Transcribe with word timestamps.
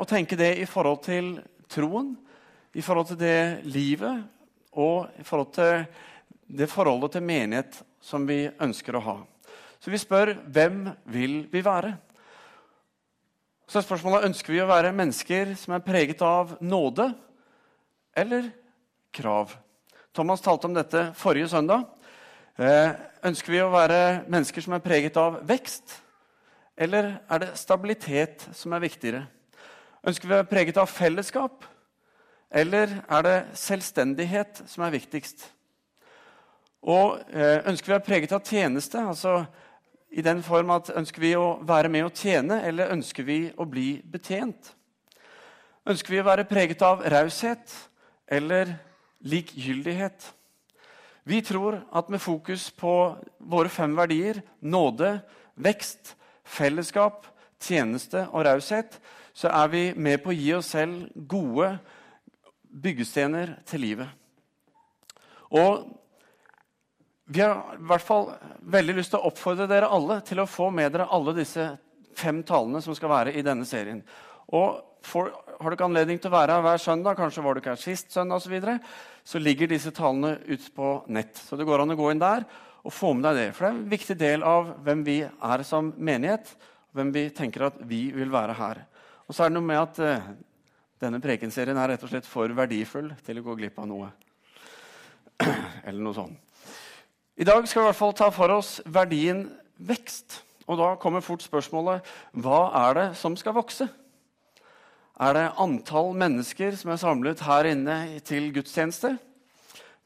og 0.00 0.08
tenke 0.08 0.38
det 0.38 0.54
i 0.62 0.66
forhold 0.68 1.02
til 1.04 1.34
troen, 1.70 2.14
i 2.72 2.82
forhold 2.82 3.10
til 3.10 3.18
det 3.20 3.66
livet 3.68 4.22
og 4.80 5.10
i 5.20 5.24
forhold 5.26 5.52
til 5.52 5.84
det 6.50 6.70
forholdet 6.70 7.12
til 7.14 7.26
menighet 7.26 7.80
som 8.02 8.24
vi 8.26 8.46
ønsker 8.62 8.96
å 8.96 9.04
ha. 9.04 9.16
Så 9.80 9.92
vi 9.92 10.00
spør 10.00 10.34
hvem 10.48 10.86
vil 11.12 11.42
vi 11.52 11.62
være? 11.64 11.92
Så 13.70 13.78
er 13.78 13.86
spørsmålet 13.86 14.26
ønsker 14.30 14.54
vi 14.54 14.62
å 14.62 14.68
være 14.70 14.94
mennesker 14.96 15.52
som 15.58 15.76
er 15.76 15.84
preget 15.84 16.22
av 16.26 16.56
nåde 16.64 17.10
eller 18.18 18.48
krav. 19.14 19.52
Thomas 20.16 20.42
talte 20.42 20.66
om 20.66 20.74
dette 20.74 21.10
forrige 21.18 21.52
søndag. 21.52 21.84
Eh, 22.58 22.96
ønsker 23.30 23.54
vi 23.54 23.60
å 23.62 23.70
være 23.72 24.24
mennesker 24.26 24.64
som 24.64 24.74
er 24.74 24.82
preget 24.84 25.16
av 25.20 25.38
vekst, 25.46 26.00
eller 26.76 27.12
er 27.30 27.44
det 27.44 27.52
stabilitet 27.60 28.48
som 28.56 28.74
er 28.74 28.82
viktigere? 28.82 29.22
Ønsker 30.00 30.28
vi 30.28 30.32
å 30.32 30.38
være 30.38 30.48
preget 30.48 30.78
av 30.80 30.88
fellesskap, 30.88 31.64
eller 32.50 33.02
er 33.04 33.24
det 33.26 33.38
selvstendighet 33.60 34.62
som 34.70 34.86
er 34.86 34.94
viktigst? 34.94 35.44
Og 36.88 37.18
eh, 37.28 37.60
Ønsker 37.68 37.90
vi 37.90 37.92
å 37.92 37.98
være 37.98 38.06
preget 38.06 38.32
av 38.32 38.46
tjeneste, 38.48 39.02
altså 39.04 39.42
i 40.10 40.24
den 40.24 40.40
form 40.42 40.72
at 40.74 40.88
ønsker 40.96 41.22
vi 41.22 41.34
å 41.36 41.60
være 41.68 41.92
med 41.92 42.08
og 42.08 42.16
tjene, 42.16 42.62
eller 42.66 42.94
ønsker 42.96 43.28
vi 43.28 43.38
å 43.60 43.68
bli 43.68 44.00
betjent? 44.00 44.72
Ønsker 45.84 46.16
vi 46.16 46.22
å 46.22 46.26
være 46.26 46.48
preget 46.48 46.80
av 46.82 47.04
raushet 47.04 47.76
eller 48.26 48.72
likgyldighet? 49.20 50.32
Vi 51.28 51.44
tror 51.44 51.82
at 51.92 52.08
med 52.08 52.24
fokus 52.24 52.70
på 52.72 52.96
våre 53.38 53.68
fem 53.68 53.92
verdier 53.94 54.40
nåde, 54.64 55.18
vekst, 55.60 56.16
fellesskap, 56.42 57.26
tjeneste 57.60 58.24
og 58.32 58.48
raushet 58.48 58.96
så 59.40 59.48
er 59.48 59.70
vi 59.72 59.84
med 59.96 60.20
på 60.20 60.34
å 60.34 60.36
gi 60.36 60.50
oss 60.52 60.74
selv 60.74 61.08
gode 61.28 61.72
byggestener 62.70 63.54
til 63.68 63.80
livet. 63.86 64.10
Og 65.56 65.86
vi 67.30 67.40
har 67.40 67.78
i 67.78 67.86
hvert 67.88 68.04
fall 68.04 68.28
veldig 68.74 68.98
lyst 68.98 69.14
til 69.14 69.20
å 69.20 69.30
oppfordre 69.30 69.68
dere 69.70 69.88
alle 69.88 70.18
til 70.26 70.42
å 70.42 70.48
få 70.50 70.68
med 70.74 70.92
dere 70.92 71.08
alle 71.14 71.34
disse 71.38 71.70
fem 72.18 72.42
talene 72.46 72.82
som 72.84 72.96
skal 72.98 73.12
være 73.12 73.34
i 73.38 73.44
denne 73.46 73.64
serien. 73.68 74.02
Og 74.52 74.82
for, 75.06 75.30
Har 75.60 75.70
du 75.70 75.76
ikke 75.76 75.88
anledning 75.88 76.18
til 76.20 76.28
å 76.28 76.36
være 76.36 76.56
her 76.56 76.64
hver 76.64 76.80
søndag, 76.80 77.16
kanskje 77.16 77.42
var 77.44 77.54
du 77.54 77.60
ikke 77.60 77.72
her 77.72 77.80
sist 77.80 78.12
søndag 78.12 78.40
osv., 78.40 78.48
så, 78.48 78.52
videre, 78.52 78.74
så 79.24 79.40
ligger 79.40 79.68
disse 79.70 79.92
talene 79.96 80.34
ut 80.48 80.68
på 80.76 80.92
nett. 81.12 81.36
Så 81.36 81.56
det 81.56 81.66
går 81.68 81.84
an 81.84 81.94
å 81.94 81.96
gå 81.96 82.10
inn 82.12 82.20
der 82.20 82.44
og 82.80 82.92
få 82.96 83.14
med 83.16 83.24
deg 83.28 83.38
det. 83.38 83.48
For 83.56 83.64
det 83.64 83.70
er 83.70 83.78
en 83.78 83.90
viktig 83.92 84.16
del 84.20 84.44
av 84.44 84.74
hvem 84.84 85.04
vi 85.04 85.18
er 85.24 85.64
som 85.68 85.92
menighet, 85.96 86.48
hvem 86.96 87.12
vi 87.14 87.26
tenker 87.36 87.68
at 87.68 87.80
vi 87.88 88.06
vil 88.16 88.32
være 88.32 88.56
her. 88.56 88.84
Og 89.30 89.34
så 89.36 89.44
er 89.44 89.52
det 89.52 89.60
noe 89.60 89.62
med 89.62 89.78
at 89.78 89.98
uh, 90.02 90.30
denne 90.98 91.20
prekenserien 91.22 91.78
er 91.78 91.92
rett 91.92 92.02
og 92.02 92.10
slett 92.10 92.26
for 92.26 92.50
verdifull 92.50 93.12
til 93.22 93.38
å 93.38 93.44
gå 93.46 93.54
glipp 93.60 93.76
av 93.78 93.86
noe. 93.86 94.08
Eller 95.86 96.00
noe 96.02 96.16
sånt. 96.16 96.34
I 97.38 97.46
dag 97.46 97.62
skal 97.70 97.84
vi 97.84 97.84
i 97.84 97.88
hvert 97.92 97.98
fall 98.00 98.16
ta 98.18 98.26
for 98.34 98.50
oss 98.56 98.80
verdien 98.90 99.44
vekst. 99.78 100.40
Og 100.66 100.80
da 100.80 100.88
kommer 100.98 101.22
fort 101.22 101.44
spørsmålet 101.46 102.08
hva 102.42 102.58
er 102.80 102.98
det 102.98 103.04
som 103.20 103.36
skal 103.38 103.54
vokse? 103.54 103.86
Er 105.20 105.36
det 105.36 105.44
antall 105.62 106.10
mennesker 106.18 106.74
som 106.80 106.90
er 106.90 106.98
samlet 106.98 107.44
her 107.46 107.68
inne 107.70 107.96
til 108.26 108.48
gudstjeneste? 108.56 109.12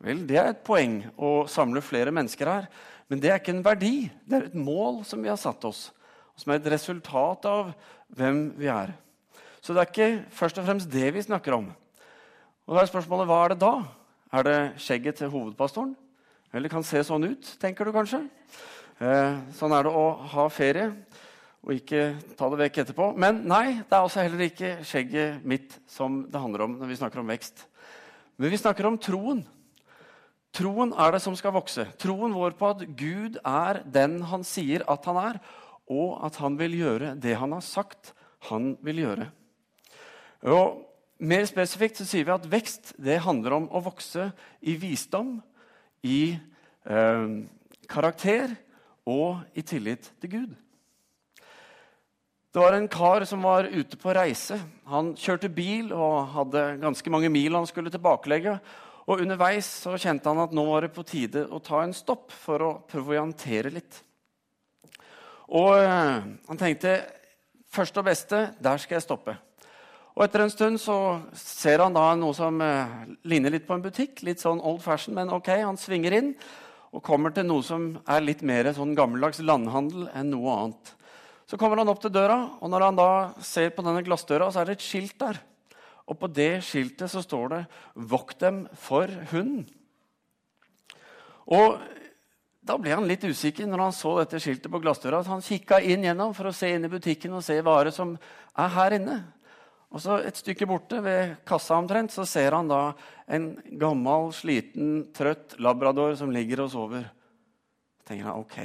Vel, 0.04 0.20
det 0.28 0.36
er 0.36 0.50
et 0.52 0.64
poeng 0.68 0.98
å 1.16 1.46
samle 1.48 1.80
flere 1.80 2.12
mennesker 2.12 2.50
her. 2.50 2.68
Men 3.08 3.24
det 3.24 3.32
er 3.32 3.40
ikke 3.40 3.56
en 3.56 3.64
verdi. 3.64 3.94
Det 4.28 4.36
er 4.36 4.46
et 4.50 4.58
mål 4.68 5.00
som 5.08 5.24
vi 5.24 5.32
har 5.32 5.40
satt 5.40 5.64
oss, 5.64 5.86
som 6.36 6.52
er 6.52 6.60
et 6.60 6.70
resultat 6.76 7.48
av 7.48 7.72
hvem 8.12 8.50
vi 8.60 8.68
er. 8.68 8.92
Så 9.64 9.72
det 9.72 9.80
er 9.80 9.88
ikke 9.88 10.24
først 10.36 10.58
og 10.60 10.66
fremst 10.66 10.90
det 10.92 11.06
vi 11.16 11.22
snakker 11.24 11.54
om. 11.56 11.70
Og 12.68 12.76
da 12.76 12.82
er 12.82 12.88
spørsmålet 12.90 13.28
hva 13.30 13.38
er 13.46 13.52
det 13.54 13.62
da? 13.62 13.70
Er 14.36 14.44
det 14.44 14.56
skjegget 14.84 15.16
til 15.22 15.30
hovedpastoren? 15.32 15.94
Eller 16.52 16.68
kan 16.68 16.84
se 16.84 17.00
sånn 17.00 17.24
ut, 17.24 17.48
tenker 17.62 17.88
du 17.88 17.94
kanskje. 17.94 18.20
Eh, 19.00 19.38
sånn 19.56 19.72
er 19.72 19.86
det 19.86 19.92
å 19.96 20.02
ha 20.34 20.44
ferie 20.52 20.90
og 21.64 21.72
ikke 21.72 22.02
ta 22.36 22.50
det 22.52 22.58
vekk 22.60 22.80
etterpå. 22.82 23.06
Men 23.16 23.40
nei, 23.48 23.78
det 23.80 23.96
er 23.96 24.04
også 24.04 24.20
heller 24.20 24.44
ikke 24.44 24.74
skjegget 24.84 25.46
mitt 25.48 25.78
som 25.88 26.26
det 26.28 26.42
handler 26.42 26.66
om 26.66 26.74
når 26.82 26.90
vi 26.90 26.98
snakker 27.00 27.22
om 27.22 27.32
vekst. 27.32 27.64
Men 28.36 28.52
vi 28.52 28.60
snakker 28.60 28.88
om 28.90 28.98
troen. 29.00 29.40
Troen 30.54 30.92
er 30.92 31.16
det 31.16 31.22
som 31.24 31.36
skal 31.38 31.54
vokse. 31.56 31.86
Troen 32.02 32.36
vår 32.36 32.58
på 32.58 32.68
at 32.74 32.84
Gud 33.00 33.40
er 33.40 33.80
den 33.96 34.20
han 34.28 34.44
sier 34.44 34.84
at 34.92 35.08
han 35.08 35.22
er, 35.22 35.40
og 35.88 36.20
at 36.28 36.36
han 36.44 36.60
vil 36.60 36.76
gjøre 36.82 37.14
det 37.16 37.38
han 37.40 37.56
har 37.56 37.64
sagt 37.64 38.12
han 38.50 38.74
vil 38.84 39.00
gjøre. 39.06 39.30
Og 40.44 40.80
Mer 41.24 41.46
spesifikt 41.46 42.00
så 42.00 42.04
sier 42.08 42.26
vi 42.26 42.32
at 42.34 42.46
vekst 42.50 42.90
det 43.00 43.20
handler 43.22 43.54
om 43.56 43.68
å 43.70 43.80
vokse 43.84 44.26
i 44.66 44.74
visdom, 44.76 45.36
i 46.04 46.34
eh, 46.34 47.28
karakter 47.88 48.50
og 49.08 49.44
i 49.54 49.62
tillit 49.62 50.10
til 50.20 50.32
Gud. 50.32 50.56
Det 52.54 52.62
var 52.62 52.76
en 52.76 52.90
kar 52.90 53.24
som 53.26 53.46
var 53.46 53.70
ute 53.70 53.98
på 53.98 54.12
reise. 54.14 54.58
Han 54.90 55.14
kjørte 55.18 55.48
bil 55.54 55.94
og 55.94 56.34
hadde 56.34 56.66
ganske 56.82 57.14
mange 57.14 57.30
mil 57.32 57.56
han 57.56 57.70
skulle 57.70 57.94
tilbakelegge. 57.94 58.58
Og 59.06 59.22
Underveis 59.24 59.70
så 59.84 59.96
kjente 60.00 60.28
han 60.30 60.42
at 60.44 60.54
nå 60.54 60.66
var 60.66 60.84
det 60.84 60.92
på 60.94 61.06
tide 61.06 61.46
å 61.46 61.62
ta 61.62 61.82
en 61.84 61.96
stopp 61.96 62.34
for 62.34 62.62
å 62.62 62.74
proviantere 62.90 63.72
litt. 63.74 64.02
Og 65.54 65.72
eh, 65.78 66.30
han 66.50 66.60
tenkte 66.60 66.98
først 67.74 67.98
og 68.02 68.10
beste, 68.10 68.46
der 68.58 68.82
skal 68.82 68.98
jeg 68.98 69.08
stoppe. 69.08 69.38
Og 70.14 70.22
Etter 70.22 70.44
en 70.44 70.52
stund 70.52 70.78
så 70.78 70.96
ser 71.34 71.82
han 71.82 71.94
da 71.94 72.12
noe 72.14 72.34
som 72.36 72.60
eh, 72.62 72.98
ligner 73.26 73.50
litt 73.50 73.64
på 73.66 73.74
en 73.74 73.82
butikk. 73.82 74.22
Litt 74.22 74.42
sånn 74.42 74.62
old 74.62 74.78
fashion, 74.84 75.16
men 75.16 75.32
ok, 75.34 75.50
han 75.58 75.80
svinger 75.80 76.14
inn 76.20 76.34
og 76.94 77.02
kommer 77.02 77.34
til 77.34 77.48
noe 77.48 77.64
som 77.66 77.88
er 78.06 78.22
litt 78.22 78.44
mer 78.46 78.68
sånn 78.76 78.94
gammeldags 78.94 79.42
landhandel 79.42 80.06
enn 80.14 80.30
noe 80.30 80.54
annet. 80.54 80.92
Så 81.50 81.58
kommer 81.58 81.82
han 81.82 81.90
opp 81.90 81.98
til 82.04 82.14
døra, 82.14 82.38
og 82.62 82.70
når 82.70 82.86
han 82.86 83.00
da 83.00 83.08
ser 83.42 83.74
på 83.74 83.82
denne 83.82 84.04
glassdøra, 84.06 84.52
så 84.54 84.62
er 84.62 84.70
det 84.70 84.78
et 84.78 84.86
skilt 84.86 85.18
der. 85.18 85.42
Og 86.06 86.20
på 86.20 86.30
det 86.30 86.62
skiltet 86.62 87.10
så 87.10 87.22
står 87.24 87.48
det 87.50 87.60
'Vokt 87.96 88.38
dem 88.38 88.68
for 88.78 89.10
hunden'. 89.32 89.66
Og 91.46 91.80
da 92.64 92.76
ble 92.78 92.94
han 92.94 93.08
litt 93.08 93.24
usikker 93.24 93.66
når 93.66 93.80
han 93.82 93.92
så 93.92 94.18
dette 94.22 94.40
skiltet 94.40 94.70
på 94.72 94.80
glassdøra. 94.80 95.24
Han 95.26 95.42
kikka 95.42 95.80
inn 95.80 96.04
gjennom 96.06 96.34
for 96.34 96.48
å 96.48 96.54
se 96.54 96.70
inn 96.72 96.84
i 96.84 96.88
butikken 96.88 97.32
og 97.32 97.44
se 97.44 97.60
varer 97.60 97.90
som 97.90 98.16
er 98.56 98.68
her 98.68 98.96
inne. 98.96 99.24
Og 99.94 100.02
så 100.02 100.18
Et 100.26 100.36
stykke 100.36 100.66
borte, 100.66 100.98
ved 101.02 101.36
kassa 101.46 101.76
omtrent, 101.78 102.10
så 102.10 102.26
ser 102.26 102.52
han 102.52 102.68
da 102.68 102.92
en 103.30 103.52
gammel, 103.78 104.32
sliten, 104.34 105.12
trøtt 105.14 105.54
labrador 105.62 106.16
som 106.18 106.32
ligger 106.34 106.64
og 106.64 106.72
sover. 106.72 107.04
Så 108.02 108.10
tenker 108.10 108.26
han 108.26 108.42
ok, 108.42 108.58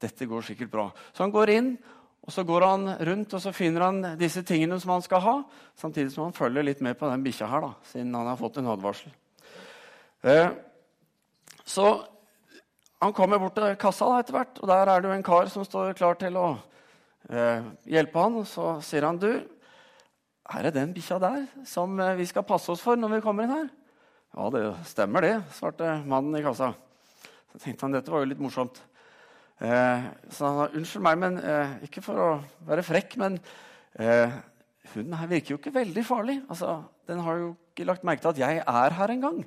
dette 0.00 0.28
går 0.30 0.46
sikkert 0.46 0.70
bra. 0.70 0.86
Så 1.12 1.24
han 1.24 1.34
går 1.34 1.50
inn, 1.56 1.74
og 2.24 2.32
så 2.32 2.44
går 2.46 2.64
han 2.64 2.86
rundt 3.04 3.34
og 3.34 3.42
så 3.42 3.52
finner 3.52 3.84
han 3.84 3.98
disse 4.16 4.44
tingene 4.46 4.78
som 4.80 4.94
han 4.94 5.02
skal 5.04 5.20
ha, 5.20 5.34
samtidig 5.76 6.14
som 6.14 6.28
han 6.28 6.36
følger 6.36 6.64
litt 6.64 6.80
med 6.86 6.96
på 6.96 7.10
den 7.10 7.26
bikkja 7.26 7.50
her, 7.50 7.66
da, 7.66 7.90
siden 7.90 8.14
han 8.14 8.30
har 8.30 8.38
fått 8.40 8.62
en 8.62 8.70
advarsel. 8.72 9.12
Eh, 10.22 10.48
så 11.66 11.88
han 13.02 13.12
kommer 13.12 13.42
bort 13.42 13.58
til 13.58 13.74
kassa 13.80 14.06
da, 14.08 14.22
etter 14.22 14.38
hvert, 14.38 14.62
og 14.62 14.70
der 14.70 14.92
er 14.92 15.02
det 15.02 15.10
jo 15.10 15.18
en 15.18 15.26
kar 15.26 15.50
som 15.52 15.66
står 15.66 15.92
klar 15.98 16.16
til 16.22 16.38
å 16.40 16.46
eh, 17.28 17.66
hjelpe 17.90 18.22
han. 18.22 18.38
Så 18.48 18.78
sier 18.86 19.04
han 19.04 19.20
du, 19.20 19.32
er 20.44 20.66
det 20.66 20.74
den 20.76 20.92
bikkja 20.92 21.18
der 21.22 21.44
som 21.68 21.96
eh, 22.00 22.16
vi 22.18 22.26
skal 22.28 22.44
passe 22.46 22.72
oss 22.72 22.82
for 22.84 22.98
når 23.00 23.16
vi 23.16 23.24
kommer 23.24 23.46
inn 23.46 23.54
her? 23.54 23.68
Ja, 24.34 24.48
det 24.50 24.64
stemmer 24.90 25.24
det, 25.24 25.36
svarte 25.54 26.00
mannen 26.04 26.36
i 26.36 26.42
kassa. 26.44 26.72
Så 27.52 27.60
tenkte 27.62 27.86
han 27.86 27.94
dette 27.94 28.12
var 28.12 28.24
jo 28.24 28.30
litt 28.32 28.42
morsomt. 28.42 28.80
Eh, 29.62 30.08
så 30.34 30.48
han 30.48 30.58
sa 30.58 30.66
unnskyld 30.74 31.04
meg, 31.06 31.20
men 31.22 31.38
eh, 31.38 31.76
ikke 31.86 32.02
for 32.02 32.18
å 32.18 32.28
være 32.66 32.84
frekk, 32.84 33.14
men 33.22 33.38
eh, 33.94 34.34
hunden 34.92 35.14
her 35.20 35.30
virker 35.30 35.54
jo 35.54 35.60
ikke 35.60 35.76
veldig 35.76 36.04
farlig. 36.06 36.40
Altså, 36.48 36.80
den 37.08 37.22
har 37.22 37.38
jo 37.40 37.52
ikke 37.72 37.86
lagt 37.88 38.04
merke 38.06 38.24
til 38.24 38.34
at 38.34 38.42
jeg 38.42 38.64
er 38.66 38.98
her 38.98 39.14
engang. 39.14 39.44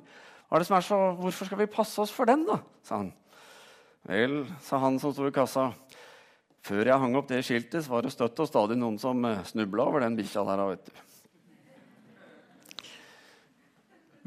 Hvorfor 0.48 1.44
skal 1.44 1.60
vi 1.60 1.68
passe 1.68 2.00
oss 2.00 2.14
for 2.14 2.28
den, 2.28 2.46
da? 2.48 2.62
sa 2.82 3.02
han. 3.02 3.12
Vel, 4.08 4.40
sa 4.64 4.80
han 4.80 4.96
som 5.02 5.12
sto 5.12 5.28
i 5.28 5.34
kassa. 5.34 5.68
Før 6.68 6.84
jeg 6.90 7.00
hang 7.00 7.14
opp 7.16 7.28
det 7.30 7.38
skiltet, 7.46 7.80
så 7.84 7.94
var 7.94 8.04
det 8.04 8.12
støtt 8.12 8.40
og 8.44 8.48
stadig 8.50 8.76
noen 8.76 8.98
som 9.00 9.22
eh, 9.24 9.44
snubla 9.48 9.86
over 9.88 10.02
den 10.04 10.18
bikkja 10.18 10.42
der. 10.44 10.60
vet 10.68 10.84
du. 10.84 10.92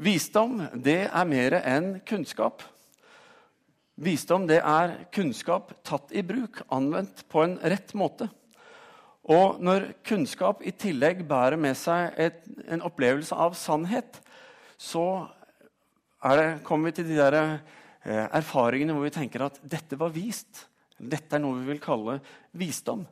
Visdom, 0.02 0.56
det 0.74 1.04
er 1.06 1.28
mer 1.30 1.54
enn 1.60 2.00
kunnskap. 2.08 2.64
Visdom 4.02 4.48
det 4.50 4.58
er 4.58 4.96
kunnskap 5.14 5.70
tatt 5.86 6.10
i 6.10 6.24
bruk, 6.26 6.64
anvendt 6.74 7.22
på 7.30 7.44
en 7.44 7.54
rett 7.62 7.94
måte. 7.94 8.26
Og 9.30 9.62
når 9.62 9.92
kunnskap 10.02 10.66
i 10.66 10.74
tillegg 10.74 11.22
bærer 11.28 11.60
med 11.60 11.78
seg 11.78 12.18
et, 12.18 12.42
en 12.66 12.82
opplevelse 12.82 13.38
av 13.38 13.54
sannhet, 13.54 14.18
så 14.74 15.28
det, 16.26 16.58
kommer 16.66 16.90
vi 16.90 16.96
til 16.98 17.06
de 17.12 17.22
der, 17.22 17.38
eh, 18.02 18.26
erfaringene 18.34 18.98
hvor 18.98 19.06
vi 19.06 19.14
tenker 19.14 19.46
at 19.46 19.62
dette 19.62 19.94
var 20.00 20.10
vist. 20.10 20.66
Dette 21.02 21.36
er 21.36 21.42
noe 21.42 21.58
vi 21.58 21.72
vil 21.72 21.82
kalle 21.82 22.20
visdom. 22.58 23.02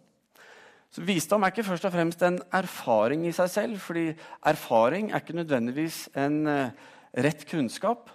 Så 0.91 1.05
Visdom 1.07 1.45
er 1.47 1.53
ikke 1.53 1.67
først 1.69 1.87
og 1.87 1.93
fremst 1.95 2.23
en 2.27 2.41
erfaring 2.55 3.23
i 3.29 3.35
seg 3.35 3.51
selv. 3.51 3.79
fordi 3.79 4.11
erfaring 4.47 5.11
er 5.11 5.23
ikke 5.23 5.39
nødvendigvis 5.39 6.09
en 6.19 6.47
uh, 6.47 6.71
rett 7.15 7.47
kunnskap 7.47 8.11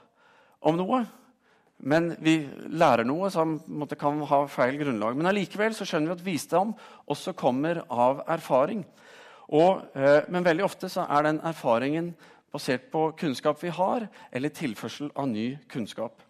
om 0.62 0.76
noe. 0.76 1.06
Men 1.80 2.16
vi 2.20 2.50
lærer 2.68 3.08
noe 3.08 3.30
som 3.32 3.62
måtte, 3.68 3.96
kan 3.96 4.20
ha 4.28 4.42
feil 4.48 4.78
grunnlag. 4.80 5.16
Men 5.16 5.32
allikevel 5.32 5.76
skjønner 5.76 6.12
vi 6.12 6.18
at 6.20 6.26
visdom 6.26 6.76
også 7.08 7.34
kommer 7.34 7.84
av 7.90 8.26
erfaring. 8.28 8.84
Og, 9.48 9.86
uh, 9.96 10.22
men 10.28 10.44
veldig 10.44 10.68
ofte 10.68 10.92
er 11.00 11.30
den 11.30 11.40
erfaringen 11.48 12.12
basert 12.52 12.92
på 12.92 13.10
kunnskap 13.20 13.64
vi 13.64 13.72
har, 13.72 14.08
eller 14.32 14.52
tilførsel 14.52 15.12
av 15.16 15.32
ny 15.32 15.54
kunnskap. 15.72 16.25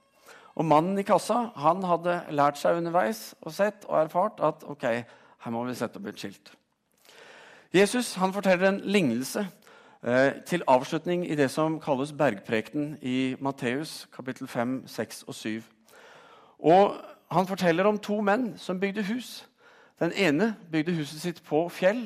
Og 0.55 0.65
Mannen 0.65 0.99
i 0.99 1.03
kassa 1.03 1.49
han 1.59 1.83
hadde 1.83 2.21
lært 2.35 2.59
seg 2.59 2.79
underveis 2.79 3.33
og 3.43 3.51
sett 3.55 3.83
og 3.89 3.99
erfart 4.05 4.39
at 4.43 4.63
ok, 4.63 4.85
her 5.43 5.53
må 5.53 5.65
vi 5.67 5.75
sette 5.75 5.99
opp 5.99 6.07
et 6.07 6.19
skilt. 6.21 6.53
Jesus 7.75 8.13
han 8.21 8.33
forteller 8.33 8.69
en 8.69 8.79
lignelse 8.87 9.43
eh, 10.05 10.31
til 10.47 10.63
avslutning 10.71 11.25
i 11.27 11.35
det 11.35 11.49
som 11.51 11.75
kalles 11.83 12.13
bergprekenen 12.15 12.95
i 13.03 13.35
Matteus 13.43 14.05
kapittel 14.15 14.47
5, 14.47 14.85
6 14.87 15.23
og 15.27 15.35
7. 15.35 15.49
Og 16.59 16.95
Han 17.31 17.47
forteller 17.47 17.87
om 17.89 17.97
to 17.97 18.19
menn 18.21 18.51
som 18.61 18.79
bygde 18.79 19.03
hus. 19.03 19.47
Den 19.99 20.11
ene 20.13 20.55
bygde 20.71 20.93
huset 20.93 21.21
sitt 21.21 21.39
på 21.43 21.63
fjell, 21.73 22.03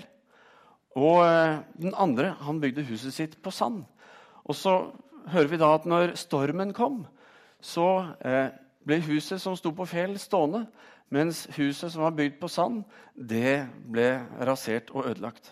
og 0.95 1.25
eh, 1.25 1.59
den 1.81 1.93
andre 1.97 2.35
han 2.39 2.61
bygde 2.61 2.85
huset 2.87 3.13
sitt 3.13 3.35
på 3.43 3.51
sand. 3.51 3.83
Og 4.43 4.55
så 4.55 4.91
hører 5.27 5.47
vi 5.47 5.59
da 5.59 5.73
at 5.75 5.85
når 5.85 6.15
stormen 6.15 6.73
kom, 6.73 7.03
så 7.61 8.15
eh, 8.25 8.50
ble 8.88 9.00
huset 9.07 9.41
som 9.41 9.57
sto 9.57 9.71
på 9.75 9.88
fjell, 9.89 10.17
stående. 10.19 10.65
Mens 11.09 11.47
huset 11.56 11.89
som 11.89 12.03
var 12.06 12.13
bygd 12.13 12.38
på 12.38 12.47
sand, 12.51 12.83
det 13.15 13.65
ble 13.89 14.11
rasert 14.45 14.91
og 14.94 15.07
ødelagt. 15.09 15.50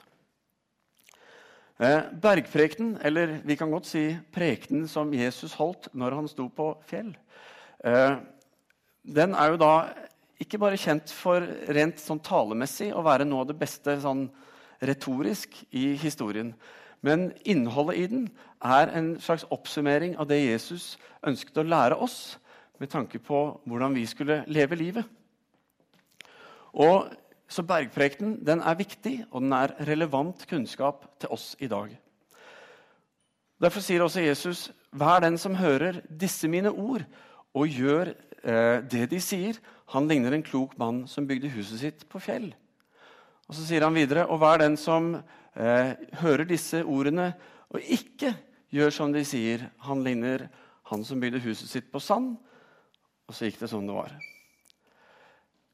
Bergprekten, 1.78 2.22
bergprekenen, 2.22 2.94
eller 3.06 3.36
vi 3.46 3.56
kan 3.58 3.70
godt 3.70 3.86
si 3.86 4.04
prekenen 4.34 4.88
som 4.90 5.12
Jesus 5.14 5.54
holdt 5.60 5.92
når 5.94 6.16
han 6.18 6.30
sto 6.30 6.48
på 6.50 6.72
fjell, 6.90 7.12
eh, 7.86 8.16
den 9.06 9.36
er 9.38 9.52
jo 9.54 9.60
da 9.62 9.74
ikke 10.42 10.58
bare 10.62 10.78
kjent 10.78 11.14
for 11.14 11.46
rent 11.74 12.02
sånn 12.02 12.22
talemessig 12.22 12.90
å 12.94 13.06
være 13.06 13.26
noe 13.26 13.46
av 13.46 13.52
det 13.52 13.58
beste 13.62 13.94
sånn 14.02 14.26
retorisk 14.82 15.54
i 15.70 15.96
historien. 16.02 16.52
Men 17.02 17.32
innholdet 17.46 17.98
i 17.98 18.08
den 18.08 18.28
er 18.64 18.92
en 18.98 19.14
slags 19.22 19.46
oppsummering 19.54 20.16
av 20.18 20.28
det 20.30 20.40
Jesus 20.42 20.96
ønsket 21.26 21.62
å 21.62 21.68
lære 21.68 21.96
oss 21.96 22.38
med 22.80 22.90
tanke 22.90 23.20
på 23.20 23.62
hvordan 23.66 23.96
vi 23.96 24.06
skulle 24.06 24.44
leve 24.48 24.76
livet. 24.76 25.06
Og 26.74 27.10
Så 27.48 27.64
bergprekten 27.64 28.42
den 28.44 28.60
er 28.60 28.76
viktig, 28.76 29.22
og 29.32 29.40
den 29.40 29.54
er 29.56 29.72
relevant 29.88 30.42
kunnskap 30.50 31.06
til 31.20 31.30
oss 31.32 31.56
i 31.64 31.68
dag. 31.72 31.94
Derfor 33.62 33.80
sier 33.80 34.04
også 34.04 34.20
Jesus, 34.20 34.72
'Vær 34.92 35.20
den 35.20 35.38
som 35.38 35.56
hører 35.56 36.02
disse 36.20 36.48
mine 36.48 36.70
ord' 36.70 37.06
og 37.54 37.68
gjør 37.68 38.14
eh, 38.44 38.82
det 38.92 39.10
de 39.12 39.20
sier, 39.22 39.54
han 39.88 40.08
ligner 40.08 40.34
en 40.34 40.44
klok 40.44 40.78
mann 40.78 41.08
som 41.08 41.28
bygde 41.28 41.50
huset 41.50 41.80
sitt 41.80 42.10
på 42.10 42.20
fjell. 42.20 42.54
Og 43.48 43.56
Så 43.56 43.66
sier 43.66 43.84
han 43.84 43.96
videre, 43.96 44.28
'Og 44.28 44.40
vær 44.40 44.58
den 44.58 44.78
som 44.78 45.24
eh, 45.58 45.94
hører 46.22 46.48
disse 46.48 46.84
ordene 46.86 47.32
og 47.74 47.82
ikke 47.84 48.34
gjør 48.74 48.94
som 48.94 49.14
de 49.14 49.24
sier, 49.28 49.70
han 49.84 50.04
ligner 50.06 50.48
han 50.92 51.04
som 51.04 51.20
bygde 51.20 51.44
huset 51.44 51.70
sitt 51.70 51.92
på 51.92 52.00
sand.' 52.00 52.38
Og 53.28 53.36
så 53.36 53.50
gikk 53.50 53.60
det 53.60 53.68
som 53.68 53.84
det 53.84 53.92
var. 53.92 54.14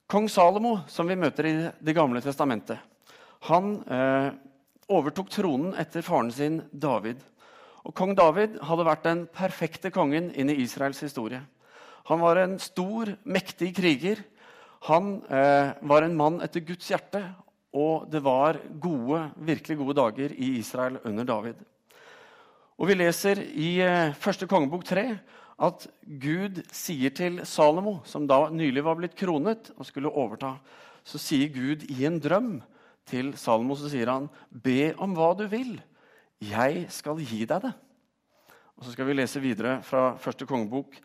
Kong 0.09 0.25
Salomo, 0.29 0.79
som 0.89 1.05
vi 1.07 1.15
møter 1.15 1.45
i 1.45 1.53
Det 1.77 1.93
gamle 1.93 2.21
testamentet, 2.21 2.79
han 3.45 3.75
eh, 3.85 4.33
overtok 4.89 5.29
tronen 5.29 5.75
etter 5.77 6.01
faren 6.01 6.31
sin 6.31 6.61
David. 6.71 7.21
Og 7.83 7.93
Kong 7.93 8.15
David 8.15 8.57
hadde 8.63 8.85
vært 8.87 9.05
den 9.05 9.25
perfekte 9.27 9.91
kongen 9.91 10.31
inn 10.33 10.49
i 10.49 10.57
Israels 10.63 11.01
historie. 11.03 11.43
Han 12.09 12.23
var 12.23 12.39
en 12.41 12.57
stor, 12.59 13.13
mektig 13.23 13.73
kriger. 13.75 14.23
Han 14.89 15.21
eh, 15.29 15.75
var 15.81 16.03
en 16.03 16.17
mann 16.17 16.41
etter 16.43 16.63
Guds 16.65 16.89
hjerte, 16.89 17.21
og 17.73 18.09
det 18.11 18.21
var 18.21 18.59
gode, 18.79 19.31
virkelig 19.35 19.77
gode 19.79 19.95
dager 19.97 20.33
i 20.37 20.57
Israel 20.59 20.99
under 21.03 21.25
David. 21.25 21.55
Og 22.77 22.89
Vi 22.89 22.97
leser 22.97 23.41
i 23.41 23.79
eh, 23.81 24.13
første 24.13 24.47
kongebok 24.49 24.85
3 24.85 25.05
at 25.63 25.87
Gud 26.03 26.61
sier 26.73 27.13
til 27.13 27.41
Salomo, 27.45 27.99
som 28.05 28.25
da 28.27 28.47
nylig 28.49 28.83
var 28.85 28.97
blitt 28.97 29.17
kronet 29.17 29.71
og 29.77 29.85
skulle 29.87 30.11
overta, 30.11 30.55
så 31.05 31.19
sier 31.21 31.51
Gud 31.53 31.85
i 31.91 32.05
en 32.07 32.19
drøm 32.21 32.55
til 33.09 33.33
Salomo 33.37 33.75
så 33.75 33.89
sier 33.91 34.09
han, 34.11 34.29
'Be 34.49 34.93
om 34.97 35.15
hva 35.15 35.33
du 35.37 35.47
vil. 35.47 35.81
Jeg 36.39 36.87
skal 36.89 37.19
gi 37.19 37.45
deg 37.45 37.61
det.' 37.61 37.75
Og 38.77 38.85
Så 38.85 38.93
skal 38.93 39.05
vi 39.05 39.13
lese 39.13 39.39
videre 39.39 39.81
fra 39.83 40.15
første 40.17 40.45
kongebok 40.45 40.95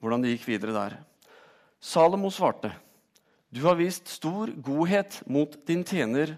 hvordan 0.00 0.22
det 0.22 0.34
gikk 0.34 0.46
videre 0.48 0.72
der. 0.72 0.96
Salomo 1.80 2.30
svarte, 2.30 2.72
'Du 3.54 3.62
har 3.62 3.78
vist 3.78 4.08
stor 4.10 4.50
godhet 4.50 5.22
mot 5.30 5.54
din 5.66 5.84
tjener 5.84 6.36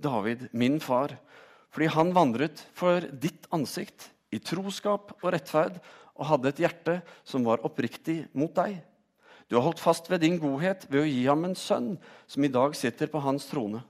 David, 0.00 0.48
min 0.52 0.80
far.' 0.80 1.18
fordi 1.74 1.90
han 1.90 2.12
vandret 2.14 2.60
for 2.72 3.02
ditt 3.02 3.48
ansikt 3.52 4.06
i 4.30 4.38
troskap 4.38 5.10
og 5.18 5.32
rettferd 5.34 5.80
og 6.14 6.28
hadde 6.28 6.52
et 6.52 6.60
hjerte 6.62 7.00
som 7.26 7.42
var 7.42 7.64
oppriktig 7.66 8.28
mot 8.30 8.52
deg. 8.54 8.76
Du 9.50 9.56
har 9.58 9.66
holdt 9.66 9.82
fast 9.82 10.06
ved 10.08 10.22
din 10.22 10.38
godhet 10.38 10.86
ved 10.86 11.02
å 11.02 11.08
gi 11.08 11.24
ham 11.26 11.42
en 11.48 11.58
sønn 11.58 11.96
som 12.30 12.46
i 12.46 12.52
dag 12.54 12.76
sitter 12.78 13.10
på 13.10 13.22
hans 13.26 13.48
trone. 13.50 13.82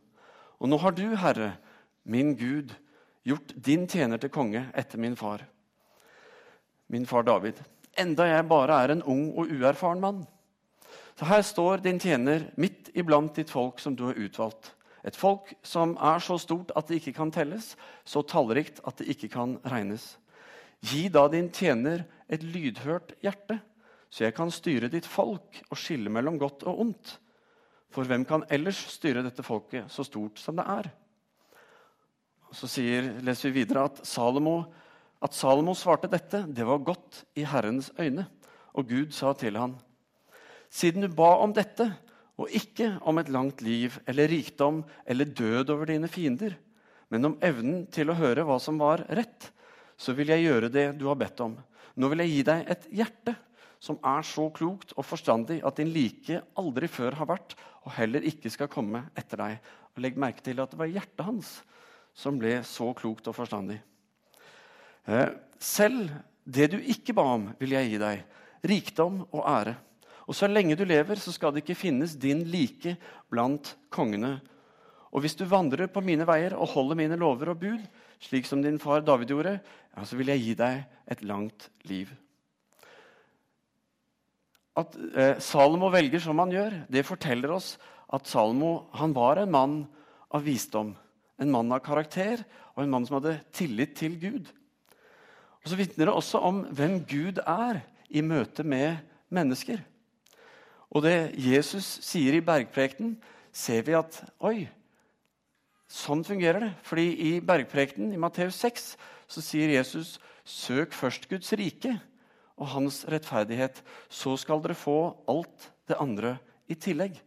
Og 0.56 0.70
nå 0.72 0.80
har 0.80 0.96
du, 0.96 1.04
Herre, 1.20 1.52
min 2.08 2.32
Gud, 2.40 2.72
gjort 3.24 3.52
din 3.54 3.84
tjener 3.88 4.20
til 4.20 4.32
konge 4.32 4.64
etter 4.72 5.00
min 5.00 5.16
far, 5.16 5.44
min 6.88 7.06
far 7.08 7.24
David, 7.24 7.60
enda 8.00 8.26
jeg 8.28 8.48
bare 8.48 8.80
er 8.80 8.92
en 8.94 9.04
ung 9.04 9.28
og 9.36 9.52
uerfaren 9.52 10.00
mann. 10.00 10.24
Så 11.14 11.28
her 11.30 11.42
står 11.46 11.82
din 11.84 12.00
tjener 12.02 12.48
midt 12.58 12.90
iblant 12.94 13.36
ditt 13.36 13.50
folk 13.50 13.78
som 13.82 13.94
du 13.94 14.08
har 14.08 14.18
utvalgt. 14.18 14.72
Et 15.04 15.16
folk 15.16 15.52
som 15.62 15.94
er 16.00 16.22
så 16.24 16.38
stort 16.40 16.72
at 16.74 16.88
det 16.88 16.98
ikke 16.98 17.14
kan 17.18 17.30
telles, 17.34 17.74
så 18.08 18.24
tallrikt 18.26 18.80
at 18.88 18.98
det 18.98 19.10
ikke 19.12 19.30
kan 19.36 19.58
regnes. 19.68 20.16
Gi 20.84 21.06
da 21.12 21.26
din 21.30 21.50
tjener 21.54 22.06
et 22.28 22.42
lydhørt 22.42 23.14
hjerte, 23.22 23.60
så 24.10 24.26
jeg 24.26 24.34
kan 24.36 24.50
styre 24.52 24.90
ditt 24.90 25.06
folk 25.06 25.60
og 25.68 25.78
skille 25.78 26.10
mellom 26.12 26.38
godt 26.40 26.64
og 26.70 26.80
ondt. 26.86 27.14
For 27.94 28.08
hvem 28.08 28.24
kan 28.26 28.46
ellers 28.50 28.80
styre 28.90 29.22
dette 29.22 29.44
folket 29.46 29.92
så 29.92 30.06
stort 30.06 30.40
som 30.42 30.58
det 30.58 30.66
er? 30.66 30.90
Så 32.54 32.70
sier, 32.70 33.12
leser 33.22 33.50
vi 33.50 33.62
videre 33.62 33.86
at 33.88 34.00
Salomo, 34.06 34.64
at 35.22 35.34
Salomo 35.34 35.74
svarte 35.78 36.10
dette, 36.10 36.44
det 36.46 36.66
var 36.66 36.82
godt 36.86 37.24
i 37.38 37.46
Herrens 37.46 37.90
øyne. 37.98 38.26
Og 38.74 38.88
Gud 38.90 39.14
sa 39.14 39.32
til 39.38 39.58
han, 39.58 39.76
siden 40.74 41.04
du 41.04 41.08
ba 41.12 41.36
om 41.44 41.52
dette, 41.54 41.86
og 42.34 42.50
ikke 42.50 42.96
om 43.06 43.20
et 43.20 43.30
langt 43.30 43.62
liv 43.62 43.94
eller 44.10 44.30
rikdom 44.30 44.82
eller 45.06 45.30
død 45.30 45.70
over 45.70 45.92
dine 45.92 46.10
fiender, 46.10 46.56
men 47.12 47.30
om 47.30 47.36
evnen 47.44 47.84
til 47.94 48.10
å 48.10 48.16
høre 48.18 48.42
hva 48.46 48.56
som 48.58 48.80
var 48.80 49.04
rett, 49.14 49.52
så 49.94 50.16
vil 50.18 50.32
jeg 50.32 50.48
gjøre 50.48 50.72
det 50.74 50.88
du 50.98 51.06
har 51.06 51.18
bedt 51.20 51.44
om. 51.44 51.54
Nå 51.94 52.10
vil 52.10 52.24
jeg 52.24 52.32
gi 52.32 52.42
deg 52.48 52.72
et 52.74 52.88
hjerte 52.90 53.36
som 53.84 54.00
er 54.02 54.26
så 54.26 54.48
klokt 54.56 54.96
og 54.96 55.06
forstandig 55.06 55.60
at 55.62 55.78
din 55.78 55.92
like 55.94 56.40
aldri 56.58 56.88
før 56.90 57.20
har 57.20 57.30
vært, 57.30 57.54
og 57.84 57.94
heller 57.94 58.26
ikke 58.26 58.50
skal 58.50 58.70
komme 58.72 59.04
etter 59.14 59.38
deg. 59.38 59.72
Og 59.94 60.02
Legg 60.02 60.18
merke 60.18 60.42
til 60.42 60.58
at 60.58 60.72
det 60.72 60.80
var 60.80 60.90
hjertet 60.90 61.26
hans 61.28 61.54
som 62.16 62.38
ble 62.40 62.56
så 62.66 62.90
klokt 62.98 63.28
og 63.30 63.36
forstandig. 63.36 63.78
Eh, 65.06 65.30
selv 65.60 66.10
det 66.44 66.72
du 66.72 66.78
ikke 66.80 67.14
ba 67.14 67.26
om, 67.36 67.50
vil 67.60 67.76
jeg 67.76 67.92
gi 67.92 68.00
deg. 68.00 68.22
Rikdom 68.64 69.20
og 69.28 69.42
ære 69.44 69.76
og 70.24 70.36
så 70.36 70.48
lenge 70.48 70.76
du 70.78 70.86
lever, 70.88 71.20
så 71.20 71.32
skal 71.34 71.52
det 71.52 71.64
ikke 71.64 71.76
finnes 71.76 72.16
din 72.16 72.44
like 72.48 72.96
blant 73.32 73.74
kongene. 73.92 74.38
Og 75.14 75.22
hvis 75.22 75.36
du 75.38 75.44
vandrer 75.46 75.90
på 75.92 76.02
mine 76.02 76.26
veier 76.26 76.56
og 76.56 76.72
holder 76.72 76.98
mine 76.98 77.18
lover 77.20 77.52
og 77.52 77.60
bud, 77.60 77.82
slik 78.24 78.48
som 78.48 78.62
din 78.64 78.80
far 78.82 79.04
David 79.04 79.30
gjorde, 79.30 79.58
ja, 79.60 80.04
så 80.04 80.18
vil 80.18 80.32
jeg 80.32 80.42
gi 80.42 80.54
deg 80.58 80.80
et 81.12 81.22
langt 81.28 81.68
liv. 81.86 82.10
At 84.74 84.96
eh, 85.14 85.36
Salomo 85.44 85.92
velger 85.92 86.22
som 86.24 86.40
han 86.42 86.50
gjør, 86.50 86.80
det 86.90 87.06
forteller 87.06 87.52
oss 87.54 87.74
at 88.14 88.26
Salomo 88.26 88.88
han 88.98 89.14
var 89.14 89.38
en 89.42 89.54
mann 89.54 89.78
av 90.34 90.42
visdom. 90.46 90.96
En 91.38 91.52
mann 91.52 91.70
av 91.74 91.82
karakter 91.84 92.42
og 92.74 92.82
en 92.82 92.90
mann 92.90 93.06
som 93.06 93.20
hadde 93.20 93.38
tillit 93.54 93.94
til 93.98 94.16
Gud. 94.18 94.50
Og 95.62 95.70
Så 95.70 95.78
vitner 95.78 96.08
det 96.08 96.14
også 96.14 96.42
om 96.42 96.64
hvem 96.74 96.98
Gud 97.06 97.38
er 97.40 97.84
i 98.10 98.22
møte 98.22 98.66
med 98.66 98.98
mennesker. 99.32 99.78
Og 100.94 101.02
det 101.02 101.34
Jesus 101.42 101.86
sier 102.06 102.36
i 102.38 102.44
bergprekten, 102.44 103.16
ser 103.54 103.82
vi 103.86 103.96
at 103.98 104.20
oi, 104.46 104.68
sånn 105.90 106.22
fungerer 106.26 106.68
det. 106.68 106.72
Fordi 106.86 107.06
i 107.28 107.32
bergprekten, 107.42 108.12
i 108.14 108.20
Matteus 108.20 108.60
6 108.62 108.94
så 109.30 109.42
sier 109.42 109.74
Jesus 109.74 110.16
søk 110.46 110.94
først 110.94 111.26
Guds 111.30 111.50
rike 111.58 111.96
og 112.54 112.70
hans 112.76 113.02
rettferdighet. 113.10 113.80
Så 114.06 114.36
skal 114.38 114.62
dere 114.62 114.78
få 114.78 115.16
alt 115.30 115.70
det 115.90 115.98
andre 115.98 116.36
i 116.70 116.78
tillegg. 116.78 117.18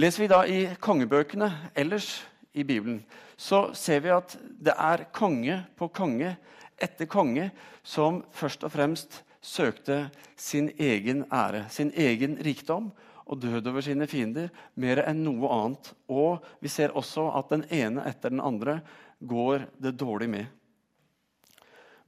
Leser 0.00 0.24
vi 0.24 0.32
da 0.32 0.44
i 0.48 0.60
kongebøkene 0.80 1.50
ellers 1.76 2.22
i 2.56 2.64
Bibelen, 2.64 3.02
så 3.36 3.68
ser 3.76 4.00
vi 4.00 4.14
at 4.14 4.32
det 4.40 4.72
er 4.72 5.10
konge 5.12 5.58
på 5.76 5.90
konge 5.92 6.32
etter 6.80 7.06
konge 7.10 7.50
som 7.84 8.22
først 8.32 8.64
og 8.64 8.72
fremst 8.72 9.20
søkte 9.40 10.10
sin 10.36 10.70
egen 10.78 11.24
ære, 11.32 11.66
sin 11.72 11.92
egen 11.96 12.38
rikdom, 12.44 12.90
og 13.30 13.38
død 13.42 13.68
over 13.70 13.84
sine 13.84 14.08
fiender 14.10 14.48
mer 14.74 15.04
enn 15.06 15.22
noe 15.22 15.50
annet. 15.54 15.92
Og 16.10 16.42
vi 16.60 16.70
ser 16.72 16.96
også 16.98 17.28
at 17.38 17.52
den 17.52 17.62
ene 17.70 18.02
etter 18.08 18.32
den 18.32 18.42
andre 18.42 18.80
går 19.20 19.68
det 19.78 19.94
dårlig 20.00 20.28
med. 20.32 20.46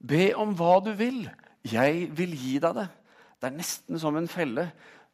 Be 0.03 0.33
om 0.35 0.57
hva 0.59 0.81
du 0.83 0.91
vil. 0.99 1.29
Jeg 1.63 2.09
vil 2.11 2.35
gi 2.35 2.57
deg 2.63 2.75
det. 2.81 2.89
Det 3.39 3.49
er 3.49 3.55
nesten 3.55 4.01
som 4.03 4.19
en 4.19 4.31
felle 4.31 4.67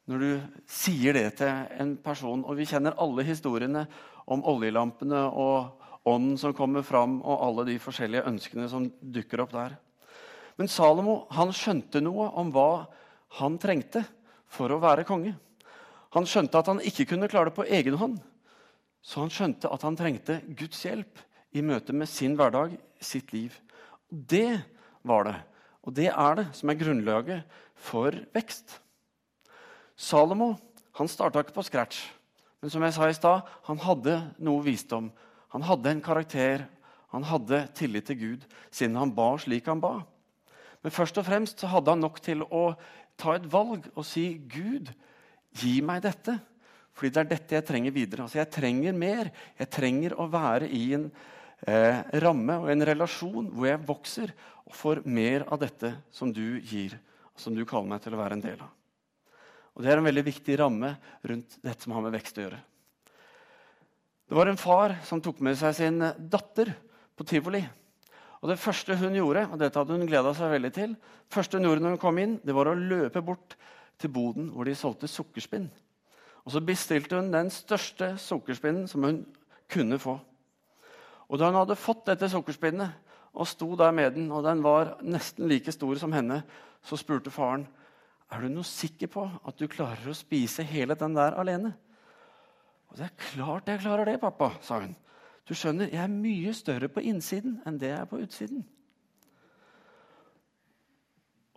når 0.08 0.22
du 0.24 0.62
sier 0.72 1.12
det 1.12 1.26
til 1.42 1.66
en 1.76 1.92
person. 2.00 2.40
Og 2.48 2.56
vi 2.56 2.66
kjenner 2.68 2.96
alle 2.96 3.26
historiene 3.28 3.84
om 4.28 4.44
oljelampene 4.48 5.26
og 5.28 5.84
ånden 6.08 6.38
som 6.40 6.54
kommer 6.56 6.84
fram, 6.86 7.18
og 7.20 7.44
alle 7.44 7.66
de 7.68 7.76
forskjellige 7.82 8.24
ønskene 8.30 8.68
som 8.72 8.86
dukker 9.00 9.44
opp 9.44 9.52
der. 9.52 9.76
Men 10.58 10.70
Salomo 10.70 11.20
han 11.34 11.52
skjønte 11.54 12.02
noe 12.02 12.28
om 12.40 12.50
hva 12.54 12.88
han 13.38 13.58
trengte 13.62 14.02
for 14.50 14.72
å 14.72 14.80
være 14.82 15.06
konge. 15.06 15.36
Han 16.16 16.26
skjønte 16.26 16.58
at 16.58 16.70
han 16.70 16.82
ikke 16.82 17.06
kunne 17.12 17.28
klare 17.30 17.50
det 17.50 17.58
på 17.58 17.68
egen 17.68 17.98
hånd. 18.00 18.18
Så 19.04 19.22
han 19.22 19.32
skjønte 19.32 19.70
at 19.70 19.84
han 19.86 19.96
trengte 19.96 20.40
Guds 20.58 20.80
hjelp 20.84 21.20
i 21.54 21.62
møte 21.64 21.94
med 21.94 22.10
sin 22.10 22.34
hverdag, 22.36 22.74
sitt 23.00 23.32
liv. 23.32 23.54
Det 24.10 24.58
var 25.06 25.28
det, 25.28 25.36
og 25.84 25.94
det 25.96 26.08
er 26.10 26.40
det, 26.40 26.46
som 26.58 26.72
er 26.72 26.80
grunnlaget 26.80 27.58
for 27.88 28.16
vekst. 28.34 28.80
Salomo 29.98 30.56
han 30.98 31.10
starta 31.10 31.44
ikke 31.44 31.54
på 31.54 31.66
scratch, 31.66 32.02
men 32.58 32.72
som 32.72 32.82
jeg 32.82 32.96
sa 32.96 33.06
i 33.06 33.14
stad, 33.14 33.46
han 33.68 33.78
hadde 33.84 34.16
noe 34.42 34.64
visdom. 34.66 35.12
Han 35.54 35.64
hadde 35.64 35.92
en 35.92 36.02
karakter, 36.02 36.66
han 37.14 37.24
hadde 37.24 37.62
tillit 37.78 38.08
til 38.10 38.18
Gud, 38.18 38.46
siden 38.74 38.98
han 38.98 39.14
ba 39.14 39.30
slik 39.40 39.70
han 39.70 39.80
ba. 39.80 40.00
Men 40.82 40.94
først 40.94 41.18
og 41.18 41.26
fremst 41.26 41.60
så 41.60 41.70
hadde 41.72 41.90
han 41.94 42.02
nok 42.04 42.20
til 42.22 42.44
å 42.44 42.72
ta 43.18 43.34
et 43.34 43.46
valg 43.50 43.88
og 43.94 44.04
si, 44.06 44.38
'Gud, 44.38 44.92
Gi 45.56 45.78
meg 45.84 46.02
dette, 46.04 46.36
fordi 46.96 47.10
det 47.14 47.20
er 47.22 47.30
dette 47.32 47.56
jeg 47.56 47.66
trenger 47.66 47.94
videre. 47.94 48.24
Altså, 48.24 48.40
jeg 48.40 48.50
trenger 48.52 48.96
mer. 48.96 49.30
Jeg 49.58 49.70
trenger 49.72 50.16
å 50.18 50.28
være 50.30 50.68
i 50.74 50.82
en 50.98 51.06
eh, 51.66 52.00
ramme 52.24 52.58
og 52.62 52.70
en 52.72 52.86
relasjon 52.90 53.50
hvor 53.54 53.70
jeg 53.70 53.84
vokser 53.88 54.34
og 54.68 54.76
får 54.76 55.02
mer 55.08 55.46
av 55.48 55.60
dette 55.62 55.94
som 56.14 56.32
du 56.34 56.58
gir, 56.58 56.98
som 57.38 57.54
du 57.56 57.64
kaller 57.68 57.94
meg 57.94 58.02
til 58.04 58.16
å 58.16 58.20
være 58.20 58.38
en 58.38 58.44
del 58.44 58.58
av. 58.60 58.74
Og 59.78 59.84
Det 59.84 59.92
er 59.92 60.00
en 60.00 60.08
veldig 60.08 60.26
viktig 60.26 60.58
ramme 60.58 60.90
rundt 61.30 61.60
dette 61.62 61.86
som 61.86 61.94
har 61.94 62.02
med 62.04 62.16
vekst 62.18 62.40
å 62.40 62.44
gjøre. 62.44 62.58
Det 64.28 64.36
var 64.36 64.50
en 64.50 64.60
far 64.60 64.98
som 65.08 65.22
tok 65.24 65.38
med 65.46 65.56
seg 65.56 65.76
sin 65.78 66.02
datter 66.18 66.74
på 67.16 67.24
tivoli. 67.24 67.62
Og 68.42 68.48
Det 68.48 68.58
første 68.58 68.96
hun 68.96 69.16
gjorde, 69.16 69.48
og 69.50 69.58
dette 69.58 69.78
hadde 69.78 69.96
hun 69.96 70.06
gleda 70.06 70.32
seg 70.34 70.52
veldig 70.52 70.72
til, 70.74 70.94
første 71.30 71.58
hun 71.58 71.66
gjorde 71.66 71.82
når 71.82 71.96
hun 71.96 72.02
kom 72.02 72.18
inn, 72.22 72.38
det 72.44 72.54
var 72.54 72.70
å 72.70 72.78
løpe 72.78 73.22
bort 73.24 73.56
til 73.98 74.12
boden 74.14 74.52
hvor 74.54 74.68
de 74.68 74.76
solgte 74.78 75.10
sukkerspinn. 75.10 75.66
Og 76.46 76.52
Så 76.52 76.62
bestilte 76.64 77.18
hun 77.18 77.32
den 77.32 77.50
største 77.50 78.14
sukkerspinnen 78.22 78.86
som 78.88 79.04
hun 79.04 79.24
kunne 79.68 79.98
få. 79.98 80.18
Og 81.28 81.38
Da 81.38 81.50
hun 81.50 81.58
hadde 81.58 81.76
fått 81.76 82.06
dette 82.06 82.30
sukkerspinnet 82.30 82.94
og 83.34 83.46
sto 83.46 83.74
der 83.76 83.90
med 83.92 84.14
den, 84.14 84.30
og 84.32 84.44
den 84.44 84.62
var 84.62 84.96
nesten 85.02 85.48
like 85.48 85.72
stor 85.72 85.98
som 86.00 86.12
henne, 86.12 86.42
så 86.82 86.96
spurte 86.96 87.30
faren 87.30 87.66
er 88.30 88.44
du 88.44 88.48
noe 88.52 88.66
sikker 88.66 89.10
på 89.12 89.24
at 89.26 89.58
du 89.58 89.68
klarer 89.70 90.10
å 90.10 90.16
spise 90.16 90.64
hele 90.66 90.96
den 90.98 91.14
der 91.16 91.36
alene. 91.38 91.74
Og 92.88 92.96
Det 92.96 93.04
er 93.04 93.20
klart 93.34 93.68
jeg 93.68 93.80
klarer 93.80 94.08
det, 94.08 94.20
pappa, 94.20 94.52
sa 94.60 94.80
hun. 94.80 94.96
Du 95.48 95.54
skjønner, 95.56 95.88
jeg 95.88 96.02
er 96.02 96.12
mye 96.12 96.52
større 96.56 96.90
på 96.92 97.02
innsiden 97.08 97.56
enn 97.66 97.78
det 97.80 97.88
jeg 97.88 98.00
er 98.02 98.08
på 98.10 98.20
utsiden. 98.20 98.64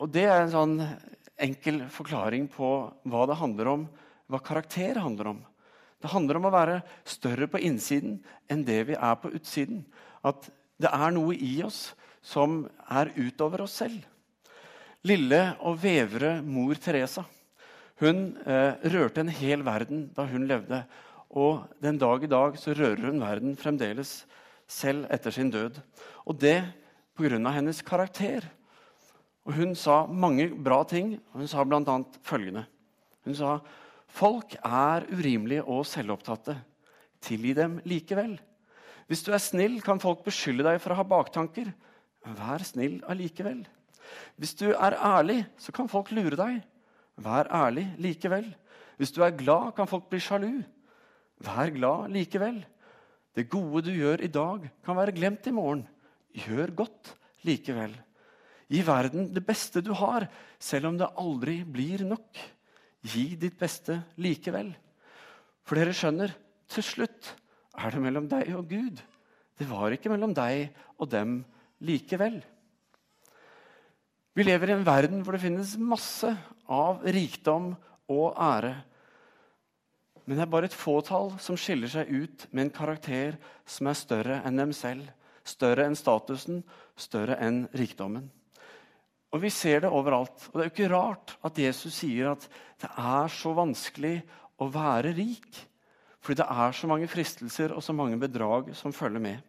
Og 0.02 0.10
det 0.10 0.24
er 0.26 0.46
en 0.46 0.54
sånn 0.54 0.78
enkel 1.42 1.84
forklaring 1.92 2.48
på 2.54 2.70
hva 3.12 3.26
det 3.30 3.38
handler 3.42 3.72
om, 3.74 3.84
hva 4.32 4.40
karakter 4.42 5.02
handler 5.04 5.34
om. 5.34 5.42
Det 6.02 6.10
handler 6.14 6.40
om 6.40 6.48
å 6.48 6.54
være 6.54 6.80
større 7.06 7.50
på 7.52 7.60
innsiden 7.62 8.22
enn 8.50 8.64
det 8.66 8.80
vi 8.90 8.96
er 8.96 9.20
på 9.22 9.34
utsiden. 9.36 9.84
At 10.24 10.48
det 10.82 10.90
er 10.90 11.14
noe 11.14 11.36
i 11.36 11.60
oss 11.66 11.92
som 12.26 12.64
er 12.88 13.12
utover 13.20 13.66
oss 13.68 13.76
selv. 13.84 14.00
Lille 15.06 15.44
og 15.68 15.78
vevre 15.84 16.38
mor 16.46 16.80
Teresa 16.82 17.26
hun 18.02 18.32
eh, 18.50 18.82
rørte 18.90 19.22
en 19.22 19.30
hel 19.30 19.62
verden 19.66 20.08
da 20.16 20.26
hun 20.26 20.48
levde. 20.50 20.82
Og 21.32 21.64
den 21.80 22.00
dag 22.00 22.24
i 22.24 22.30
dag 22.32 22.58
så 22.60 22.74
rører 22.76 23.08
hun 23.08 23.22
verden 23.24 23.56
fremdeles, 23.60 24.26
selv 24.68 25.08
etter 25.12 25.32
sin 25.32 25.52
død. 25.52 25.80
Og 26.28 26.36
det 26.40 26.60
pga. 27.16 27.52
hennes 27.52 27.82
karakter. 27.82 28.46
Og 29.46 29.54
Hun 29.54 29.76
sa 29.76 30.06
mange 30.06 30.50
bra 30.64 30.84
ting. 30.84 31.20
Hun 31.34 31.48
sa 31.48 31.64
bl.a. 31.64 32.04
følgende. 32.24 32.66
Hun 33.26 33.36
sa 33.36 33.60
folk 34.08 34.56
er 34.64 35.08
urimelige 35.12 35.64
og 35.64 35.86
selvopptatte. 35.86 36.58
Tilgi 37.22 37.54
dem 37.54 37.80
likevel. 37.86 38.40
Hvis 39.08 39.24
du 39.24 39.32
er 39.32 39.38
snill, 39.38 39.82
kan 39.82 40.00
folk 40.00 40.24
beskylde 40.24 40.64
deg 40.64 40.82
for 40.82 40.94
å 40.94 41.00
ha 41.00 41.04
baktanker. 41.04 41.72
Vær 42.26 42.64
snill 42.64 43.02
allikevel. 43.10 43.66
Hvis 44.38 44.56
du 44.56 44.72
er 44.72 44.98
ærlig, 44.98 45.46
så 45.58 45.72
kan 45.72 45.90
folk 45.90 46.12
lure 46.12 46.38
deg. 46.38 46.62
Vær 47.22 47.50
ærlig 47.52 47.88
likevel. 48.02 48.48
Hvis 48.98 49.12
du 49.12 49.24
er 49.24 49.36
glad, 49.36 49.74
kan 49.76 49.90
folk 49.90 50.10
bli 50.10 50.20
sjalu. 50.22 50.62
Vær 51.42 51.74
glad 51.74 52.12
likevel. 52.14 52.62
Det 53.34 53.50
gode 53.50 53.86
du 53.88 53.92
gjør 53.96 54.22
i 54.26 54.32
dag, 54.32 54.68
kan 54.84 54.98
være 54.98 55.16
glemt 55.16 55.48
i 55.48 55.56
morgen. 55.56 55.86
Gjør 56.36 56.74
godt 56.84 57.14
likevel. 57.48 57.94
Gi 58.72 58.82
verden 58.88 59.32
det 59.36 59.44
beste 59.48 59.82
du 59.84 59.92
har, 59.98 60.28
selv 60.60 60.92
om 60.92 61.00
det 61.00 61.10
aldri 61.20 61.62
blir 61.68 62.06
nok. 62.08 62.40
Gi 63.02 63.32
ditt 63.40 63.58
beste 63.60 63.98
likevel. 64.22 64.72
For 65.66 65.80
dere 65.80 65.96
skjønner, 65.96 66.34
til 66.72 66.86
slutt 66.86 67.34
er 67.80 67.92
det 67.92 68.04
mellom 68.04 68.28
deg 68.32 68.54
og 68.56 68.70
Gud. 68.70 69.02
Det 69.58 69.68
var 69.70 69.94
ikke 69.94 70.12
mellom 70.12 70.36
deg 70.36 70.70
og 70.98 71.10
dem 71.12 71.42
likevel. 71.84 72.40
Vi 74.32 74.46
lever 74.48 74.72
i 74.72 74.76
en 74.78 74.88
verden 74.88 75.26
hvor 75.26 75.36
det 75.36 75.44
finnes 75.44 75.76
masse 75.76 76.30
av 76.72 77.04
rikdom 77.04 77.74
og 78.12 78.38
ære. 78.40 78.78
Men 80.32 80.38
det 80.40 80.46
er 80.46 80.52
bare 80.54 80.68
et 80.70 80.76
fåtall 80.80 81.34
som 81.44 81.58
skiller 81.60 81.92
seg 81.92 82.08
ut 82.08 82.44
med 82.56 82.62
en 82.64 82.70
karakter 82.72 83.34
som 83.68 83.90
er 83.92 83.98
større 84.00 84.38
enn 84.48 84.62
dem 84.62 84.70
selv. 84.72 85.10
Større 85.44 85.84
enn 85.84 85.98
statusen, 86.00 86.62
større 86.96 87.36
enn 87.44 87.66
rikdommen. 87.76 88.30
Og 89.36 89.42
Vi 89.44 89.52
ser 89.52 89.84
det 89.84 89.92
overalt. 89.92 90.48
Og 90.48 90.56
Det 90.56 90.64
er 90.64 90.70
jo 90.70 90.72
ikke 90.72 90.94
rart 90.96 91.36
at 91.44 91.60
Jesus 91.60 91.98
sier 92.00 92.32
at 92.32 92.48
det 92.80 92.88
er 92.96 93.28
så 93.28 93.52
vanskelig 93.60 94.22
å 94.56 94.72
være 94.72 95.12
rik. 95.20 95.52
Fordi 96.24 96.40
det 96.40 96.48
er 96.48 96.80
så 96.80 96.88
mange 96.88 97.12
fristelser 97.12 97.76
og 97.76 97.84
så 97.84 97.92
mange 97.92 98.16
bedrag 98.16 98.72
som 98.72 98.96
følger 98.96 99.20
med. 99.20 99.44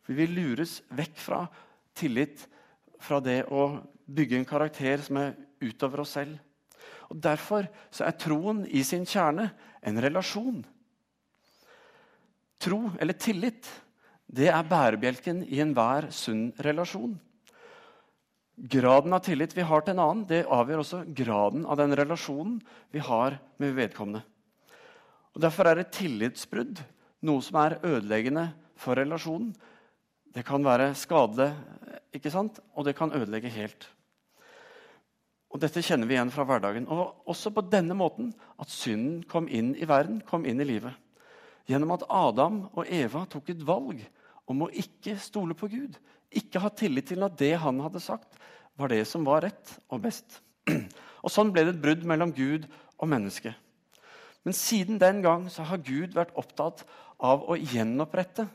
For 0.00 0.16
Vi 0.16 0.32
lures 0.32 0.80
vekk 0.96 1.16
fra 1.20 1.44
tillit, 1.92 2.48
fra 2.96 3.20
det 3.20 3.42
å 3.52 3.84
bygge 4.08 4.40
en 4.40 4.48
karakter 4.48 5.04
som 5.04 5.20
er 5.20 5.36
utover 5.60 6.00
oss 6.06 6.16
selv. 6.16 6.40
Og 7.10 7.18
Derfor 7.18 7.66
er 7.66 8.18
troen 8.18 8.64
i 8.66 8.82
sin 8.86 9.06
kjerne 9.08 9.50
en 9.82 9.98
relasjon. 10.02 10.60
Tro, 12.60 12.80
eller 13.00 13.16
tillit, 13.16 13.66
det 14.30 14.50
er 14.52 14.68
bærebjelken 14.68 15.42
i 15.48 15.58
enhver 15.64 16.10
sunn 16.14 16.50
relasjon. 16.62 17.16
Graden 18.60 19.16
av 19.16 19.22
tillit 19.24 19.54
vi 19.56 19.64
har 19.64 19.82
til 19.82 19.96
en 19.96 20.02
annen, 20.04 20.26
det 20.28 20.44
avgjør 20.44 20.82
også 20.82 21.00
graden 21.16 21.64
av 21.64 21.78
den 21.80 21.96
relasjonen 21.96 22.58
vi 22.92 23.00
har 23.02 23.38
med 23.58 23.72
vedkommende. 23.78 24.20
Og 25.32 25.40
Derfor 25.40 25.70
er 25.70 25.80
et 25.80 25.94
tillitsbrudd 25.96 26.82
noe 27.26 27.44
som 27.44 27.56
er 27.62 27.78
ødeleggende 27.86 28.50
for 28.80 29.00
relasjonen. 29.00 29.54
Det 30.30 30.44
kan 30.46 30.64
være 30.64 30.92
skadelig, 30.98 31.54
ikke 32.14 32.32
sant? 32.32 32.60
og 32.76 32.84
det 32.86 32.94
kan 32.98 33.12
ødelegge 33.16 33.50
helt. 33.54 33.88
Og 35.50 35.58
Dette 35.62 35.82
kjenner 35.82 36.06
vi 36.06 36.14
igjen 36.14 36.30
fra 36.30 36.44
hverdagen. 36.46 36.86
Og 36.86 37.26
også 37.30 37.50
på 37.54 37.64
denne 37.66 37.96
måten 37.98 38.30
at 38.60 38.70
synden 38.70 39.24
kom 39.30 39.48
inn 39.50 39.72
i 39.74 39.88
verden, 39.88 40.20
kom 40.26 40.46
inn 40.46 40.62
i 40.62 40.68
livet. 40.68 40.94
Gjennom 41.70 41.96
at 41.96 42.06
Adam 42.10 42.62
og 42.70 42.86
Eva 42.86 43.24
tok 43.30 43.50
et 43.52 43.64
valg 43.66 44.02
om 44.50 44.64
å 44.66 44.70
ikke 44.70 45.16
stole 45.22 45.56
på 45.58 45.68
Gud. 45.70 45.98
Ikke 46.30 46.62
ha 46.62 46.70
tillit 46.70 47.10
til 47.10 47.26
at 47.26 47.36
det 47.38 47.56
han 47.62 47.82
hadde 47.82 48.02
sagt, 48.02 48.38
var 48.78 48.92
det 48.92 49.02
som 49.10 49.26
var 49.26 49.44
rett 49.46 49.74
og 49.90 50.02
best. 50.06 50.40
Og 51.20 51.28
Sånn 51.28 51.50
ble 51.52 51.66
det 51.66 51.74
et 51.74 51.82
brudd 51.82 52.06
mellom 52.08 52.30
Gud 52.32 52.64
og 52.96 53.10
mennesket. 53.12 53.52
Men 54.46 54.56
siden 54.56 54.96
den 55.02 55.20
gang 55.20 55.50
så 55.52 55.66
har 55.68 55.82
Gud 55.84 56.14
vært 56.16 56.32
opptatt 56.40 56.86
av 57.20 57.42
å 57.44 57.58
gjenopprette 57.60 58.46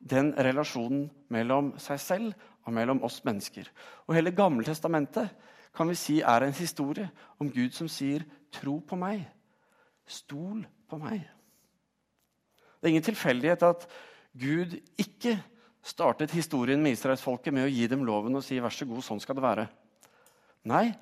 den 0.00 0.32
relasjonen 0.34 1.06
mellom 1.30 1.74
seg 1.78 2.00
selv 2.02 2.48
og 2.66 2.74
mellom 2.74 3.02
oss 3.06 3.20
mennesker. 3.22 3.68
Og 4.08 4.16
Hele 4.16 4.34
Gammeltestamentet 4.34 5.30
kan 5.74 5.88
vi 5.88 5.94
si 5.98 6.20
er 6.20 6.44
en 6.44 6.56
historie 6.56 7.10
om 7.38 7.50
Gud 7.50 7.72
som 7.72 7.88
sier 7.88 8.24
'tro 8.50 8.80
på 8.80 8.96
meg', 8.96 9.26
'stol 10.06 10.66
på 10.88 10.96
meg'. 10.98 11.28
Det 12.80 12.88
er 12.88 12.88
ingen 12.88 13.02
tilfeldighet 13.02 13.62
at 13.62 13.86
Gud 14.38 14.80
ikke 14.98 15.42
startet 15.82 16.30
historien 16.30 16.82
med 16.82 16.92
israelsfolket 16.92 17.54
med 17.54 17.64
å 17.64 17.72
gi 17.72 17.86
dem 17.86 18.04
loven 18.04 18.36
og 18.36 18.44
si 18.44 18.58
vær 18.60 18.70
så 18.70 18.86
god, 18.86 19.02
sånn 19.02 19.20
skal 19.20 19.34
det 19.34 19.42
være. 19.42 19.68
Nei, 20.64 20.94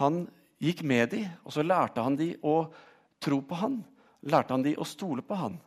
han 0.00 0.24
gikk 0.60 0.82
med 0.82 1.10
dem, 1.10 1.28
og 1.44 1.52
så 1.52 1.62
lærte 1.62 2.02
han 2.02 2.16
dem 2.16 2.40
å 2.42 2.72
tro 3.20 3.40
på 3.40 3.54
han. 3.54 3.84
Lærte 4.22 4.56
han 4.56 4.62
dem 4.62 4.80
å 4.80 4.88
stole 4.88 5.22
på 5.22 5.34
han. 5.34 5.58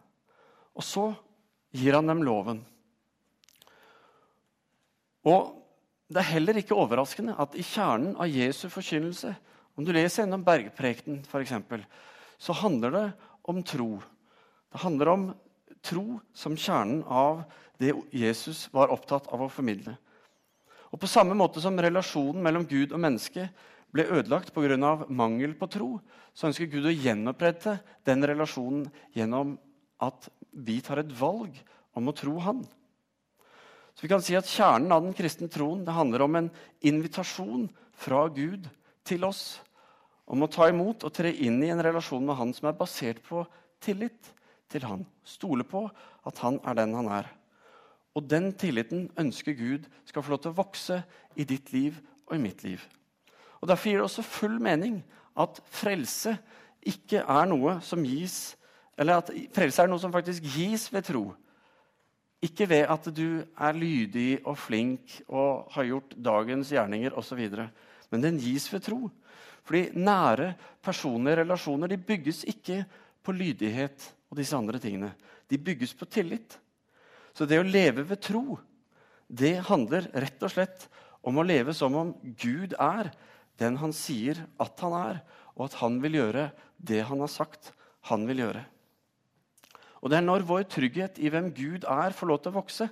Og 0.77 0.83
så 0.85 1.15
gir 1.73 1.97
han 1.97 2.09
dem 2.09 2.23
loven. 2.25 2.63
Og 5.27 5.53
Det 6.07 6.21
er 6.21 6.31
heller 6.37 6.55
ikke 6.59 6.77
overraskende 6.77 7.35
at 7.39 7.55
i 7.59 7.65
kjernen 7.67 8.15
av 8.15 8.31
Jesu 8.31 8.69
forkynnelse, 8.71 9.33
om 9.75 9.85
du 9.85 9.91
leser 9.91 10.23
gjennom 10.23 10.45
Bergprekenen 10.45 11.23
f.eks., 11.27 11.53
så 12.39 12.53
handler 12.61 12.93
det 12.93 13.05
om 13.49 13.59
tro. 13.65 13.97
Det 14.71 14.81
handler 14.83 15.11
om 15.11 15.25
tro 15.83 16.19
som 16.37 16.55
kjernen 16.57 17.03
av 17.03 17.43
det 17.81 17.93
Jesus 18.15 18.67
var 18.73 18.93
opptatt 18.93 19.27
av 19.33 19.43
å 19.43 19.51
formidle. 19.51 19.97
Og 20.91 20.99
På 21.01 21.09
samme 21.11 21.35
måte 21.35 21.61
som 21.61 21.77
relasjonen 21.77 22.41
mellom 22.43 22.65
Gud 22.65 22.93
og 22.95 23.01
menneske 23.03 23.49
ble 23.91 24.07
ødelagt 24.07 24.53
pga. 24.53 25.05
mangel 25.09 25.53
på 25.55 25.67
tro, 25.67 25.99
så 26.33 26.47
ønsker 26.47 26.71
Gud 26.71 26.85
å 26.85 26.95
gjenopprette 26.95 27.79
den 28.05 28.23
relasjonen 28.23 28.87
gjennom 29.13 29.57
at 29.99 30.29
vi 30.53 30.79
tar 30.81 30.99
et 30.99 31.11
valg 31.19 31.53
om 31.93 32.07
å 32.07 32.15
tro 32.15 32.39
Han. 32.39 32.63
Så 33.97 34.05
vi 34.05 34.11
kan 34.11 34.21
si 34.21 34.35
at 34.37 34.45
Kjernen 34.45 34.93
av 34.93 35.01
den 35.01 35.15
kristne 35.17 35.47
troen 35.49 35.81
det 35.81 35.95
handler 35.97 36.21
om 36.27 36.35
en 36.37 36.49
invitasjon 36.85 37.63
fra 37.97 38.27
Gud 38.29 38.67
til 39.09 39.23
oss 39.25 39.57
om 40.29 40.43
å 40.45 40.49
ta 40.53 40.67
imot 40.69 41.01
og 41.07 41.13
tre 41.17 41.31
inn 41.33 41.57
i 41.65 41.71
en 41.73 41.81
relasjon 41.81 42.21
med 42.27 42.37
Han 42.37 42.51
som 42.53 42.67
er 42.69 42.77
basert 42.77 43.23
på 43.25 43.41
tillit 43.81 44.29
til 44.69 44.85
Han. 44.85 45.01
Stole 45.25 45.65
på 45.65 45.87
at 45.89 46.43
Han 46.43 46.59
er 46.61 46.77
den 46.77 46.93
Han 46.93 47.09
er. 47.09 47.31
Og 48.13 48.29
den 48.29 48.51
tilliten 48.53 49.07
ønsker 49.17 49.57
Gud 49.57 49.89
skal 50.05 50.21
få 50.21 50.35
lov 50.35 50.43
til 50.45 50.53
å 50.53 50.59
vokse 50.59 50.99
i 51.33 51.47
ditt 51.49 51.73
liv 51.73 51.97
og 52.27 52.35
i 52.37 52.43
mitt 52.43 52.61
liv. 52.67 52.83
Og 53.63 53.71
Derfor 53.71 53.89
gir 53.89 53.97
det 53.97 54.05
også 54.11 54.27
full 54.29 54.59
mening 54.61 55.01
at 55.33 55.57
frelse 55.73 56.35
ikke 56.85 57.25
er 57.25 57.49
noe 57.49 57.79
som 57.81 58.05
gis 58.05 58.53
Eller 58.97 59.19
at 59.19 59.27
frelse 59.53 59.81
er 59.81 59.89
noe 59.89 60.01
som 60.01 60.13
faktisk 60.13 60.45
gis 60.53 60.87
ved 60.89 61.05
tro. 61.05 61.27
Ikke 62.43 62.67
ved 62.69 62.85
at 62.85 63.07
du 63.17 63.41
er 63.41 63.77
lydig 63.77 64.41
og 64.45 64.57
flink 64.61 65.15
og 65.27 65.71
har 65.73 65.87
gjort 65.89 66.13
dagens 66.21 66.69
gjerninger 66.73 67.15
osv. 67.17 67.41
Men 68.11 68.23
den 68.23 68.37
gis 68.41 68.67
ved 68.73 68.83
tro. 68.85 69.07
Fordi 69.67 69.89
nære 69.97 70.53
personlige 70.85 71.41
relasjoner 71.41 71.91
de 71.91 71.97
bygges 71.97 72.43
ikke 72.47 72.83
på 73.25 73.33
lydighet 73.35 74.05
og 74.29 74.37
disse 74.39 74.55
andre 74.55 74.79
tingene. 74.79 75.11
De 75.49 75.57
bygges 75.57 75.95
på 75.97 76.05
tillit. 76.05 76.59
Så 77.33 77.45
det 77.45 77.59
å 77.59 77.67
leve 77.67 78.05
ved 78.07 78.21
tro, 78.23 78.59
det 79.27 79.57
handler 79.67 80.07
rett 80.13 80.45
og 80.45 80.53
slett 80.53 80.87
om 81.27 81.39
å 81.41 81.45
leve 81.45 81.73
som 81.75 81.95
om 81.99 82.13
Gud 82.39 82.77
er 82.79 83.11
den 83.59 83.77
han 83.81 83.93
sier 83.95 84.39
at 84.61 84.79
han 84.85 84.93
er, 84.95 85.19
og 85.57 85.67
at 85.67 85.77
han 85.81 85.97
vil 86.03 86.19
gjøre 86.19 86.49
det 86.77 87.01
han 87.09 87.21
har 87.23 87.31
sagt 87.31 87.73
han 88.07 88.23
vil 88.29 88.45
gjøre. 88.45 88.61
Og 90.01 90.09
Det 90.09 90.17
er 90.17 90.25
når 90.25 90.45
vår 90.45 90.67
trygghet 90.69 91.19
i 91.19 91.29
hvem 91.33 91.51
Gud 91.55 91.87
er, 91.87 92.13
får 92.13 92.27
lov 92.27 92.41
til 92.41 92.53
å 92.53 92.59
vokse, 92.59 92.89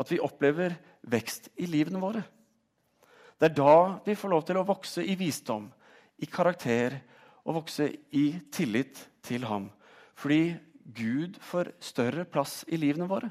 at 0.00 0.10
vi 0.10 0.20
opplever 0.22 0.76
vekst 1.02 1.50
i 1.60 1.66
livene 1.68 2.00
våre. 2.00 2.22
Det 3.40 3.50
er 3.50 3.56
da 3.56 4.00
vi 4.04 4.16
får 4.16 4.32
lov 4.32 4.46
til 4.48 4.60
å 4.60 4.66
vokse 4.68 5.04
i 5.04 5.16
visdom, 5.16 5.68
i 6.20 6.28
karakter 6.28 6.98
og 7.44 7.62
vokse 7.62 7.88
i 8.16 8.24
tillit 8.52 8.98
til 9.24 9.46
ham. 9.48 9.70
Fordi 10.16 10.56
Gud 10.84 11.38
får 11.44 11.72
større 11.80 12.26
plass 12.28 12.62
i 12.68 12.80
livene 12.80 13.08
våre. 13.08 13.30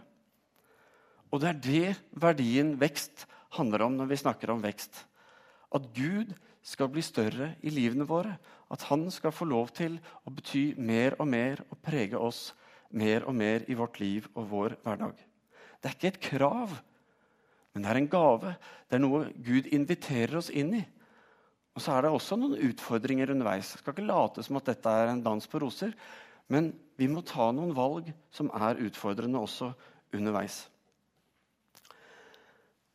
Og 1.30 1.42
det 1.42 1.50
er 1.50 1.60
det 1.62 1.90
verdien 2.18 2.74
vekst 2.82 3.28
handler 3.58 3.86
om 3.86 3.98
når 3.98 4.10
vi 4.10 4.22
snakker 4.24 4.54
om 4.54 4.64
vekst. 4.64 5.04
At 5.74 5.86
Gud 5.94 6.34
skal 6.66 6.90
bli 6.90 7.04
større 7.06 7.54
i 7.62 7.74
livene 7.74 8.08
våre. 8.10 8.36
At 8.70 8.88
han 8.90 9.08
skal 9.14 9.34
få 9.34 9.46
lov 9.50 9.70
til 9.78 9.98
å 10.26 10.34
bety 10.34 10.74
mer 10.78 11.18
og 11.20 11.30
mer 11.30 11.62
og 11.70 11.78
prege 11.86 12.18
oss 12.18 12.50
mer 12.98 13.26
og 13.30 13.36
mer 13.38 13.66
i 13.70 13.78
vårt 13.78 14.00
liv 14.02 14.28
og 14.34 14.48
vår 14.52 14.78
hverdag. 14.84 15.18
Det 15.80 15.90
er 15.90 15.98
ikke 15.98 16.12
et 16.14 16.24
krav, 16.32 16.78
men 17.74 17.84
det 17.84 17.92
er 17.92 18.00
en 18.00 18.10
gave. 18.12 18.56
Det 18.90 18.98
er 18.98 19.04
noe 19.04 19.28
Gud 19.46 19.70
inviterer 19.72 20.40
oss 20.40 20.50
inn 20.50 20.74
i. 20.80 20.82
Og 21.78 21.84
så 21.84 21.94
er 21.96 22.04
det 22.04 22.12
også 22.12 22.36
noen 22.40 22.58
utfordringer 22.66 23.32
underveis. 23.32 23.76
Jeg 23.76 23.84
skal 23.84 23.96
ikke 23.96 24.10
late 24.10 24.44
som 24.44 24.58
at 24.60 24.72
dette 24.72 24.92
er 24.92 25.14
en 25.14 25.24
dans 25.24 25.48
på 25.48 25.62
roser. 25.62 25.94
Men 26.50 26.74
vi 27.00 27.08
må 27.08 27.22
ta 27.24 27.52
noen 27.56 27.76
valg 27.78 28.10
som 28.34 28.50
er 28.58 28.82
utfordrende 28.84 29.40
også 29.40 29.70
underveis. 30.18 30.64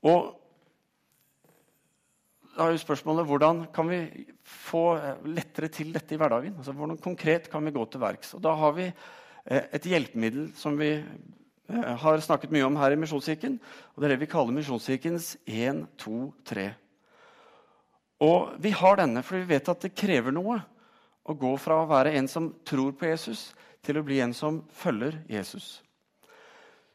Og 0.04 0.35
da 2.54 2.66
er 2.66 2.74
jo 2.74 2.83
spørsmålet 2.85 3.26
hvordan 3.26 3.64
kan 3.74 3.88
vi 3.88 4.00
få 4.46 4.85
lettere 5.26 5.70
til 5.72 5.94
dette 5.94 6.14
i 6.14 6.18
hverdagen? 6.20 6.59
Altså, 6.59 6.74
hvordan 6.76 7.00
konkret 7.02 7.48
kan 7.50 7.64
vi 7.64 7.72
gå 7.74 7.87
til 7.90 8.02
verks? 8.02 8.35
Og 8.37 8.42
da 8.44 8.52
har 8.59 8.74
vi 8.76 8.90
et 9.44 9.87
hjelpemiddel 9.88 10.48
som 10.57 10.78
vi 10.78 10.90
eh, 10.96 11.94
har 12.00 12.22
snakket 12.24 12.52
mye 12.54 12.64
om 12.66 12.78
her 12.80 12.94
i 12.94 13.00
Misjonskirken. 13.00 13.59
Og 13.94 14.00
det 14.00 14.09
er 14.09 14.14
det 14.14 14.22
vi 14.24 14.30
kaller 14.33 14.57
Misjonskirkens 14.57 15.35
1, 15.44 15.85
2, 16.00 16.20
3. 16.48 16.68
Og 18.24 18.54
vi 18.62 18.72
har 18.72 19.00
denne, 19.00 19.24
fordi 19.26 19.42
vi 19.44 19.52
vet 19.52 19.68
at 19.68 19.85
det 19.85 19.96
krever 19.98 20.33
noe 20.33 20.61
å 21.24 21.37
gå 21.37 21.54
fra 21.61 21.83
å 21.83 21.88
være 21.88 22.14
en 22.18 22.28
som 22.28 22.52
tror 22.66 22.94
på 22.96 23.09
Jesus, 23.09 23.52
til 23.85 23.98
å 24.00 24.04
bli 24.04 24.20
en 24.24 24.33
som 24.37 24.62
følger 24.72 25.18
Jesus. 25.28 25.83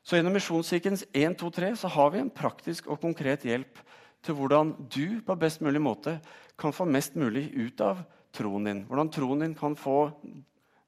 Så 0.02 0.18
Gjennom 0.18 0.34
Misjonskirkens 0.34 1.04
1, 1.14 1.36
2, 1.38 1.50
3 1.54 1.74
så 1.84 1.90
har 1.94 2.14
vi 2.14 2.22
en 2.24 2.32
praktisk 2.34 2.88
og 2.90 3.02
konkret 3.04 3.46
hjelp 3.46 3.82
til 4.26 4.36
hvordan 4.36 4.72
du 4.90 5.20
på 5.26 5.36
best 5.40 5.62
mulig 5.62 5.82
måte 5.84 6.18
kan 6.60 6.74
få 6.74 6.88
mest 6.90 7.14
mulig 7.20 7.46
ut 7.54 7.82
av 7.86 8.02
troen 8.36 8.66
din. 8.66 8.82
Hvordan 8.90 9.12
troen 9.14 9.44
din 9.46 9.54
kan 9.58 9.78
få 9.78 10.00
eh, 10.10 10.40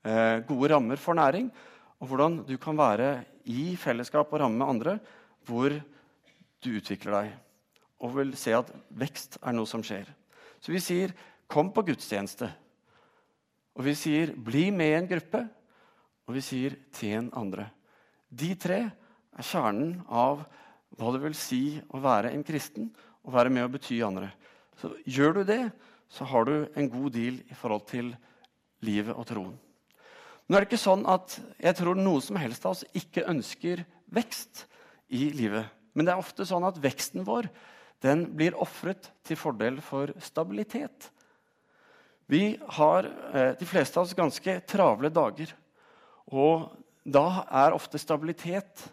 gode 0.01 0.71
rammer 0.71 0.97
for 0.97 1.13
næring, 1.13 1.51
og 2.01 2.07
hvordan 2.09 2.39
du 2.47 2.55
kan 2.57 2.77
være 2.77 3.23
i 3.45 3.75
fellesskap 3.77 4.31
og 4.33 4.39
ramme 4.41 4.57
med 4.57 4.67
andre 4.67 4.99
hvor 5.45 5.73
du 6.61 6.69
utvikler 6.77 7.13
deg 7.17 7.33
og 8.01 8.15
vil 8.15 8.33
se 8.37 8.53
at 8.57 8.69
vekst 8.97 9.37
er 9.41 9.53
noe 9.53 9.69
som 9.69 9.83
skjer. 9.85 10.07
Så 10.61 10.73
vi 10.73 10.79
sier 10.79 11.13
'kom 11.47 11.71
på 11.71 11.83
gudstjeneste'. 11.83 12.49
Og 13.75 13.83
vi 13.85 13.93
sier 13.95 14.33
'bli 14.33 14.71
med 14.71 14.87
i 14.87 14.97
en 14.97 15.07
gruppe'. 15.07 15.49
Og 16.27 16.33
vi 16.33 16.41
sier 16.41 16.75
'tjen 16.91 17.31
andre'. 17.31 17.69
De 18.29 18.55
tre 18.55 18.91
er 19.37 19.43
kjernen 19.43 20.03
av 20.09 20.45
hva 20.97 21.11
det 21.13 21.21
vil 21.21 21.33
si 21.33 21.81
å 21.93 22.01
være 22.01 22.33
en 22.33 22.43
kristen 22.43 22.95
og 23.23 23.33
være 23.33 23.49
med 23.49 23.63
å 23.63 23.71
bety 23.71 24.01
andre. 24.01 24.31
Så 24.77 24.95
Gjør 25.05 25.33
du 25.33 25.43
det, 25.43 25.71
så 26.09 26.25
har 26.25 26.45
du 26.45 26.67
en 26.75 26.89
god 26.89 27.11
deal 27.11 27.33
i 27.33 27.53
forhold 27.53 27.87
til 27.87 28.15
livet 28.81 29.15
og 29.15 29.25
troen. 29.27 29.59
Nå 30.51 30.57
er 30.57 30.65
det 30.65 30.67
ikke 30.73 30.81
sånn 30.81 31.05
at 31.07 31.37
jeg 31.63 31.77
tror 31.77 31.95
noen 31.95 32.19
som 32.19 32.35
helst 32.35 32.65
av 32.67 32.73
oss 32.73 32.81
ikke 32.91 33.23
ønsker 33.31 33.85
vekst 34.11 34.65
i 35.15 35.29
livet. 35.31 35.69
Men 35.95 36.03
det 36.03 36.11
er 36.11 36.19
ofte 36.19 36.43
sånn 36.43 36.65
at 36.67 36.79
veksten 36.83 37.23
vår 37.23 37.47
den 38.03 38.25
blir 38.35 38.57
ofret 38.59 39.07
til 39.23 39.39
fordel 39.39 39.77
for 39.85 40.11
stabilitet. 40.19 41.07
Vi 42.27 42.59
har, 42.75 43.07
eh, 43.07 43.53
de 43.55 43.65
fleste 43.65 43.95
av 43.95 44.03
oss, 44.03 44.13
ganske 44.13 44.57
travle 44.67 45.07
dager. 45.07 45.53
Og 46.27 46.67
da 47.07 47.45
er 47.47 47.71
ofte 47.71 47.99
stabilitet 47.99 48.91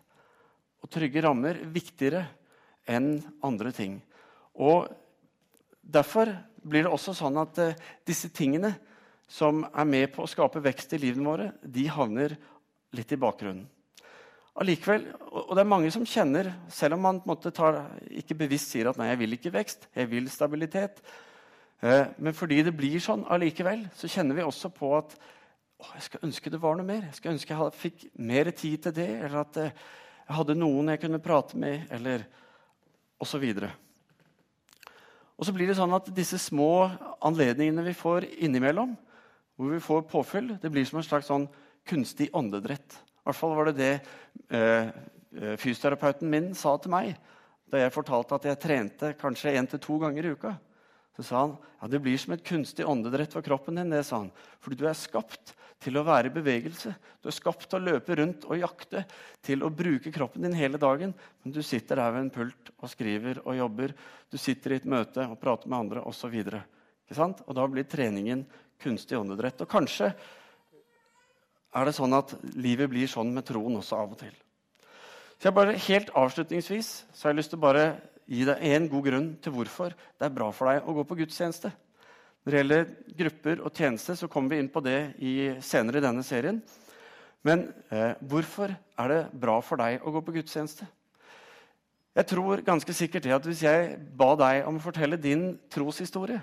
og 0.79 0.91
trygge 0.95 1.25
rammer 1.27 1.59
viktigere 1.67 2.23
enn 2.87 3.19
andre 3.43 3.73
ting. 3.73 3.99
Og 4.55 4.87
Derfor 5.89 6.29
blir 6.61 6.85
det 6.85 6.93
også 6.93 7.15
sånn 7.17 7.39
at 7.41 7.59
uh, 7.63 7.77
disse 8.07 8.29
tingene 8.35 8.75
som 9.29 9.63
er 9.69 9.89
med 9.89 10.09
på 10.15 10.25
å 10.25 10.31
skape 10.31 10.63
vekst 10.65 10.95
i 10.97 11.03
livene 11.03 11.29
våre, 11.29 11.51
de 11.63 11.85
havner 11.93 12.35
litt 12.97 13.13
i 13.13 13.21
bakgrunnen. 13.21 13.67
Allikevel, 14.59 15.05
og 15.31 15.53
det 15.55 15.63
er 15.63 15.71
mange 15.71 15.91
som 15.95 16.07
kjenner, 16.09 16.49
selv 16.73 16.97
om 16.97 17.05
man 17.05 17.21
tar, 17.55 17.85
ikke 18.11 18.35
bevisst 18.41 18.73
sier 18.73 18.89
at 18.91 18.99
nei, 18.99 19.13
jeg 19.13 19.21
vil 19.21 19.37
ikke 19.37 19.53
vekst, 19.55 19.87
jeg 19.95 20.11
vil 20.11 20.27
stabilitet, 20.33 20.99
uh, 21.85 22.09
men 22.19 22.35
fordi 22.35 22.65
det 22.67 22.75
blir 22.75 22.99
sånn 23.03 23.23
allikevel, 23.31 23.85
så 23.95 24.11
kjenner 24.11 24.41
vi 24.41 24.47
også 24.49 24.73
på 24.75 24.97
at 24.99 25.15
å, 25.79 25.93
jeg 25.93 26.09
skal 26.09 26.27
ønske 26.27 26.51
det 26.51 26.59
var 26.59 26.75
noe 26.75 26.89
mer. 26.89 27.05
Jeg 27.07 27.21
skal 27.21 27.37
ønske 27.37 27.55
jeg 27.55 27.79
fikk 27.79 28.07
mer 28.19 28.51
tid 28.51 28.83
til 28.89 28.97
det, 28.97 29.11
eller 29.21 29.45
at 29.45 29.61
uh, 29.63 29.85
jeg 30.25 30.39
hadde 30.41 30.59
noen 30.59 30.91
jeg 30.91 31.05
kunne 31.05 31.23
prate 31.23 31.61
med, 31.61 31.87
eller 31.95 32.27
osv. 33.23 33.45
Og 35.39 35.47
så 35.47 35.55
blir 35.55 35.71
det 35.71 35.79
sånn 35.79 35.95
at 35.95 36.11
disse 36.17 36.41
små 36.43 36.89
anledningene 37.23 37.87
vi 37.87 37.95
får 37.95 38.27
innimellom, 38.43 38.97
hvor 39.59 39.75
vi 39.75 39.81
får 39.83 40.07
påfyll, 40.07 40.53
det 40.63 40.71
blir 40.71 40.87
som 40.87 41.01
en 41.01 41.07
slags 41.07 41.27
sånn 41.27 41.49
kunstig 41.89 42.29
åndedrett. 42.37 42.95
I 42.95 43.27
hvert 43.27 43.39
fall 43.41 43.57
var 43.59 43.69
det 43.69 43.79
det 43.81 43.95
eh, 44.55 44.91
eh, 45.35 45.57
fysioterapeuten 45.59 46.31
min 46.31 46.53
sa 46.57 46.77
til 46.79 46.95
meg 46.95 47.17
da 47.69 47.83
jeg 47.83 47.93
fortalte 47.93 48.39
at 48.39 48.47
jeg 48.49 48.61
trente 48.63 49.11
kanskje 49.21 49.53
én 49.59 49.67
til 49.69 49.83
to 49.83 49.99
ganger 50.01 50.25
i 50.25 50.33
uka. 50.33 50.55
Så 51.19 51.27
sa 51.27 51.41
han 51.43 51.57
ja, 51.59 51.89
det 51.91 52.01
blir 52.05 52.17
som 52.23 52.33
et 52.37 52.45
kunstig 52.47 52.87
åndedrett 52.87 53.35
for 53.35 53.45
kroppen 53.45 53.77
din. 53.81 53.91
det 53.91 54.05
sa 54.07 54.23
han. 54.23 54.31
Fordi 54.63 54.79
du 54.79 54.87
er 54.89 54.97
skapt 54.97 55.53
til 55.83 55.99
å 55.99 56.05
være 56.07 56.31
i 56.31 56.35
bevegelse. 56.35 56.95
Du 57.23 57.29
er 57.29 57.35
skapt 57.35 57.67
til 57.69 57.81
å 57.81 57.93
løpe 57.93 58.17
rundt 58.19 58.47
og 58.47 58.59
jakte, 58.59 59.05
til 59.45 59.63
å 59.67 59.71
bruke 59.75 60.13
kroppen 60.15 60.47
din 60.47 60.57
hele 60.57 60.79
dagen. 60.79 61.13
Men 61.43 61.55
du 61.55 61.61
sitter 61.63 62.01
der 62.01 62.15
ved 62.15 62.25
en 62.25 62.33
pult 62.35 62.73
og 62.79 62.91
skriver 62.91 63.43
og 63.45 63.59
jobber. 63.59 63.95
Du 64.31 64.39
sitter 64.39 64.75
i 64.75 64.81
et 64.81 64.89
møte 64.89 65.27
og 65.27 65.39
prater 65.43 65.71
med 65.71 65.79
andre 65.79 66.07
osv. 66.07 66.39
Og, 66.39 67.53
da 67.57 67.67
blir 67.67 67.87
treningen 67.89 68.47
kunstig 68.83 69.19
åndedrett. 69.19 69.61
Og 69.65 69.71
kanskje 69.71 70.13
er 71.75 71.85
det 71.85 71.95
sånn 71.97 72.17
at 72.17 72.35
livet 72.57 72.91
blir 72.91 73.11
sånn 73.11 73.33
med 73.35 73.47
troen 73.49 73.79
også 73.81 73.99
av 73.99 74.15
og 74.15 74.21
til. 74.23 74.35
Så 75.39 75.49
jeg 75.49 75.55
bare 75.55 75.77
Helt 75.87 76.15
avslutningsvis 76.19 76.89
så 77.13 77.27
har 77.27 77.35
jeg 77.35 77.43
lyst 77.43 77.53
til 77.55 77.61
å 77.61 77.67
bare 77.67 77.85
gi 78.29 78.45
deg 78.45 78.65
én 78.67 78.89
god 78.91 79.05
grunn 79.07 79.29
til 79.43 79.55
hvorfor 79.55 79.95
det 79.95 80.27
er 80.27 80.35
bra 80.35 80.51
for 80.53 80.69
deg 80.71 80.83
å 80.89 80.97
gå 80.97 81.05
på 81.09 81.19
gudstjeneste. 81.23 81.71
Når 82.45 82.53
det 82.53 82.61
gjelder 82.61 82.91
grupper 83.19 83.63
og 83.63 83.73
tjeneste, 83.77 84.17
så 84.17 84.29
kommer 84.31 84.55
vi 84.55 84.63
inn 84.63 84.71
på 84.73 84.83
det 84.85 84.99
i, 85.21 85.33
senere 85.65 86.01
i 86.01 86.05
denne 86.05 86.25
serien. 86.27 86.61
Men 87.47 87.69
eh, 87.93 88.15
hvorfor 88.21 88.73
er 88.73 89.13
det 89.13 89.21
bra 89.33 89.59
for 89.65 89.81
deg 89.81 90.03
å 90.03 90.13
gå 90.15 90.23
på 90.25 90.35
gudstjeneste? 90.39 90.89
Jeg 92.19 92.27
tror 92.33 92.65
ganske 92.67 92.95
sikkert 92.97 93.29
det 93.29 93.35
at 93.37 93.45
Hvis 93.47 93.63
jeg 93.63 93.99
ba 94.19 94.33
deg 94.41 94.67
om 94.67 94.81
å 94.81 94.83
fortelle 94.83 95.21
din 95.21 95.53
troshistorie, 95.71 96.41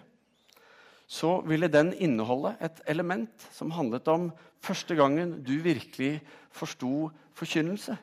så 1.08 1.38
ville 1.46 1.70
den 1.70 1.94
inneholde 1.94 2.56
et 2.66 2.82
element 2.90 3.48
som 3.54 3.74
handlet 3.76 4.08
om 4.10 4.32
første 4.64 4.96
gangen 4.98 5.38
du 5.46 5.54
virkelig 5.62 6.18
forsto 6.54 7.12
forkynnelse. 7.38 7.98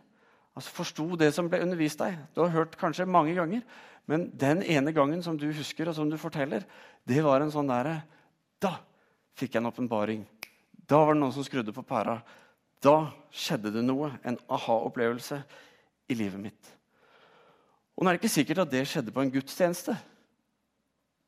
Altså 0.53 0.75
Forsto 0.77 1.07
det 1.17 1.33
som 1.35 1.49
ble 1.49 1.63
undervist 1.65 2.03
deg. 2.03 2.19
Du 2.35 2.43
har 2.45 2.53
hørt 2.53 2.77
kanskje 2.79 3.09
mange 3.09 3.35
ganger. 3.35 3.65
Men 4.07 4.29
den 4.37 4.63
ene 4.63 4.93
gangen 4.93 5.23
som 5.23 5.39
du 5.39 5.47
husker, 5.55 5.89
og 5.89 5.97
som 5.97 6.11
du 6.11 6.19
forteller, 6.19 6.65
det 7.09 7.23
var 7.25 7.43
en 7.43 7.53
sånn 7.55 7.71
derre 7.71 8.03
Da 8.63 8.77
fikk 9.39 9.55
jeg 9.55 9.63
en 9.63 9.71
åpenbaring. 9.73 10.23
Da 10.87 11.01
var 11.03 11.17
det 11.17 11.23
noen 11.23 11.35
som 11.35 11.47
skrudde 11.47 11.75
på 11.75 11.83
pæra. 11.87 12.21
Da 12.83 13.11
skjedde 13.33 13.73
det 13.75 13.83
noe. 13.83 14.13
En 14.23 14.39
aha-opplevelse 14.47 15.41
i 16.11 16.15
livet 16.19 16.39
mitt. 16.39 16.73
Og 17.97 18.05
nå 18.05 18.11
er 18.11 18.17
det 18.17 18.23
ikke 18.23 18.37
sikkert 18.37 18.63
at 18.65 18.71
det 18.71 18.85
skjedde 18.91 19.15
på 19.15 19.25
en 19.25 19.33
gudstjeneste. 19.33 19.97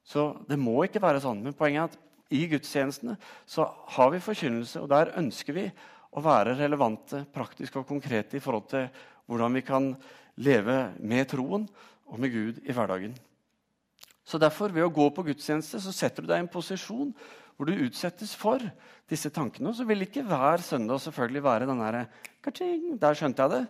Så 0.05 0.29
det 0.49 0.59
må 0.61 0.77
ikke 0.85 1.03
være 1.03 1.23
sånn. 1.25 1.43
Men 1.45 1.57
poenget 1.57 1.81
er 1.81 1.93
at 1.93 2.01
i 2.35 2.45
gudstjenestene 2.51 3.17
så 3.49 3.67
har 3.97 4.11
vi 4.13 4.23
forkynnelse, 4.23 4.83
og 4.83 4.91
der 4.93 5.15
ønsker 5.21 5.57
vi 5.57 5.67
å 6.15 6.23
være 6.25 6.57
relevante, 6.59 7.25
praktiske 7.35 7.81
og 7.81 7.89
konkrete 7.89 8.39
i 8.39 8.43
forhold 8.43 8.69
til 8.71 8.89
hvordan 9.29 9.57
vi 9.57 9.65
kan 9.67 9.93
leve 10.45 10.79
med 11.01 11.29
troen 11.31 11.67
og 12.11 12.21
med 12.21 12.33
Gud 12.35 12.61
i 12.65 12.75
hverdagen. 12.75 13.15
Så 14.25 14.41
derfor, 14.41 14.73
Ved 14.73 14.87
å 14.87 14.93
gå 14.93 15.11
på 15.13 15.25
gudstjeneste 15.27 15.81
så 15.81 15.93
setter 15.93 16.25
du 16.25 16.31
deg 16.31 16.41
i 16.41 16.45
en 16.47 16.53
posisjon 16.53 17.13
hvor 17.55 17.69
du 17.69 17.85
utsettes 17.85 18.33
for 18.35 18.63
disse 19.11 19.31
tankene. 19.31 19.71
Og 19.71 19.77
så 19.79 19.85
vil 19.87 20.07
ikke 20.07 20.25
hver 20.27 20.65
søndag 20.65 21.03
selvfølgelig 21.05 21.45
være 21.45 21.69
den 21.69 21.83
derre 21.83 22.07
Der 22.45 23.15
skjønte 23.15 23.43
jeg 23.43 23.51
det. 23.51 23.67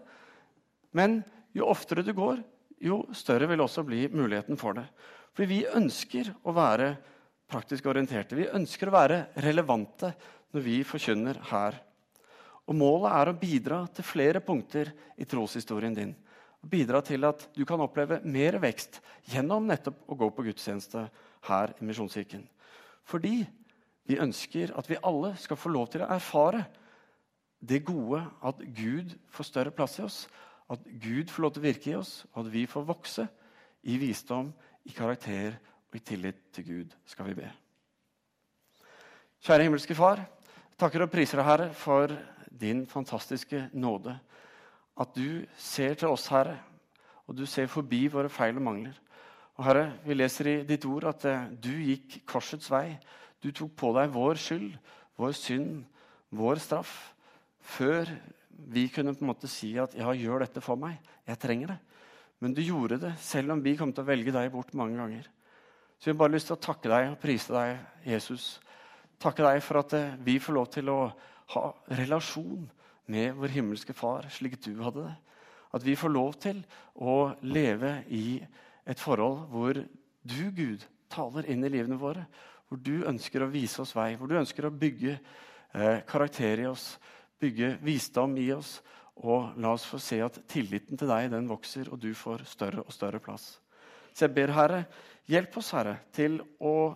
Men 0.93 1.23
jo 1.55 1.67
oftere 1.67 2.03
du 2.03 2.13
går, 2.15 2.41
jo 2.81 3.05
større 3.13 3.49
vil 3.51 3.61
også 3.61 3.83
bli 3.83 4.09
muligheten 4.09 4.57
for 4.57 4.73
det. 4.73 4.87
For 5.35 5.51
vi 5.51 5.65
ønsker 5.67 6.31
å 6.47 6.55
være 6.55 6.95
praktisk 7.51 7.87
orienterte. 7.91 8.39
Vi 8.39 8.51
ønsker 8.55 8.89
å 8.89 8.95
være 8.95 9.19
relevante 9.43 10.15
når 10.55 10.65
vi 10.65 10.79
forkynner 10.87 11.41
her 11.51 11.83
og 12.65 12.77
Målet 12.79 13.13
er 13.13 13.29
å 13.29 13.37
bidra 13.37 13.81
til 13.93 14.07
flere 14.09 14.41
punkter 14.45 14.91
i 15.21 15.27
troshistorien 15.29 15.97
din. 15.97 16.15
Bidra 16.65 17.03
til 17.05 17.27
at 17.29 17.45
du 17.53 17.61
kan 17.69 17.83
oppleve 17.85 18.23
mer 18.25 18.57
vekst 18.63 19.03
gjennom 19.29 19.67
nettopp 19.69 20.07
å 20.09 20.17
gå 20.17 20.31
på 20.33 20.47
gudstjeneste 20.47 21.05
her 21.51 21.75
i 21.77 21.85
Misjonskirken. 21.85 22.47
Fordi 23.05 23.43
vi 24.09 24.21
ønsker 24.21 24.73
at 24.79 24.89
vi 24.89 25.01
alle 25.05 25.35
skal 25.41 25.61
få 25.61 25.73
lov 25.75 25.91
til 25.93 26.05
å 26.05 26.09
erfare 26.17 26.65
det 27.61 27.83
gode 27.85 28.23
at 28.45 28.65
Gud 28.77 29.13
får 29.33 29.49
større 29.49 29.73
plass 29.77 29.99
i 30.01 30.07
oss, 30.07 30.19
at 30.73 30.81
Gud 31.01 31.29
får 31.33 31.45
lov 31.45 31.53
til 31.53 31.61
å 31.61 31.69
virke 31.69 31.93
i 31.93 31.99
oss, 31.99 32.15
og 32.33 32.47
at 32.47 32.53
vi 32.53 32.65
får 32.69 32.89
vokse 32.89 33.27
i 33.85 33.99
visdom, 34.01 34.55
i 34.85 34.93
karakter 34.93 35.57
og 35.91 35.99
i 35.99 36.03
tillit 36.05 36.41
til 36.53 36.67
Gud, 36.67 36.95
skal 37.07 37.29
vi 37.31 37.39
be. 37.39 37.51
Kjære 39.45 39.67
himmelske 39.67 39.97
Far, 39.97 40.23
takker 40.81 41.05
og 41.05 41.11
priser 41.13 41.41
deg, 41.41 41.49
Herre, 41.49 41.73
for 41.77 42.13
din 42.49 42.85
fantastiske 42.89 43.69
nåde. 43.73 44.15
At 45.01 45.15
du 45.17 45.45
ser 45.59 45.97
til 45.99 46.09
oss, 46.09 46.29
Herre, 46.33 46.59
og 47.27 47.37
du 47.37 47.47
ser 47.49 47.71
forbi 47.71 48.07
våre 48.13 48.31
feil 48.33 48.57
og 48.61 48.65
mangler. 48.65 49.01
Og 49.57 49.65
Herre, 49.65 49.93
Vi 50.05 50.15
leser 50.15 50.47
i 50.51 50.63
ditt 50.67 50.85
ord 50.85 51.05
at 51.09 51.25
eh, 51.25 51.49
du 51.63 51.71
gikk 51.71 52.23
korsets 52.27 52.71
vei. 52.71 52.99
Du 53.43 53.53
tok 53.53 53.75
på 53.77 53.93
deg 53.95 54.11
vår 54.13 54.41
skyld, 54.41 54.73
vår 55.17 55.33
synd, 55.33 55.85
vår 56.35 56.59
straff, 56.59 57.15
før 57.61 58.09
vi 58.49 58.89
kunne 58.89 59.15
på 59.15 59.25
en 59.25 59.31
måte 59.31 59.51
si 59.51 59.75
at 59.79 59.95
ja, 59.95 60.11
gjør 60.11 60.45
dette 60.45 60.63
for 60.65 60.79
meg. 60.81 60.99
Jeg 61.27 61.41
trenger 61.43 61.75
det. 61.75 61.79
Men 62.45 62.53
du 62.53 62.61
gjorde 62.61 62.99
det, 63.01 63.15
selv 63.25 63.55
om 63.55 63.63
vi 63.65 63.73
kom 63.79 63.95
til 63.97 64.05
å 64.05 64.11
velge 64.11 64.33
deg 64.35 64.51
bort 64.53 64.75
mange 64.77 64.99
ganger. 65.01 65.29
Så 65.97 66.11
vi 66.11 66.13
har 66.13 66.19
bare 66.21 66.35
lyst 66.35 66.51
til 66.51 66.59
å 66.59 66.61
takke 66.61 66.91
deg 66.93 67.07
og 67.09 67.21
prise 67.23 67.55
deg, 67.55 67.79
Jesus. 68.05 68.49
Takke 69.23 69.47
deg 69.47 69.63
for 69.65 69.81
at 69.81 69.95
eh, 69.97 70.19
vi 70.21 70.35
får 70.43 70.57
lov 70.59 70.67
til 70.75 70.91
å 70.93 70.99
ha 71.55 71.63
relasjon 71.97 72.67
med 73.09 73.39
vår 73.39 73.55
himmelske 73.55 73.97
Far 73.97 74.29
slik 74.29 74.59
du 74.61 74.75
hadde 74.85 75.07
det. 75.07 75.15
At 75.73 75.87
vi 75.87 75.97
får 75.97 76.13
lov 76.13 76.37
til 76.45 76.61
å 77.01 77.33
leve 77.49 77.97
i 78.13 78.37
et 78.85 79.01
forhold 79.01 79.47
hvor 79.49 79.81
du, 79.81 80.43
Gud, 80.53 80.85
taler 81.09 81.49
inn 81.49 81.65
i 81.65 81.73
livene 81.73 81.97
våre. 81.97 82.27
Hvor 82.69 82.85
du 82.85 83.07
ønsker 83.09 83.41
å 83.41 83.51
vise 83.53 83.81
oss 83.81 83.97
vei, 83.97 84.13
hvor 84.21 84.29
du 84.29 84.37
ønsker 84.37 84.69
å 84.69 84.75
bygge 84.85 85.17
eh, 85.17 86.05
karakter 86.05 86.61
i 86.61 86.69
oss, 86.69 86.99
bygge 87.41 87.79
visdom 87.81 88.37
i 88.37 88.51
oss. 88.53 88.77
Og 89.23 89.55
la 89.63 89.75
oss 89.77 89.87
få 89.87 90.01
se 90.03 90.19
at 90.25 90.41
tilliten 90.51 90.99
til 90.99 91.11
deg 91.11 91.31
den 91.33 91.47
vokser, 91.51 91.91
og 91.93 92.01
du 92.03 92.11
får 92.19 92.47
større 92.51 92.83
og 92.83 92.93
større 92.93 93.21
plass. 93.23 93.55
Så 94.15 94.27
jeg 94.27 94.35
ber, 94.35 94.53
Herre, 94.55 94.85
hjelp 95.31 95.59
oss, 95.59 95.73
Herre, 95.75 95.99
til 96.15 96.41
å 96.63 96.95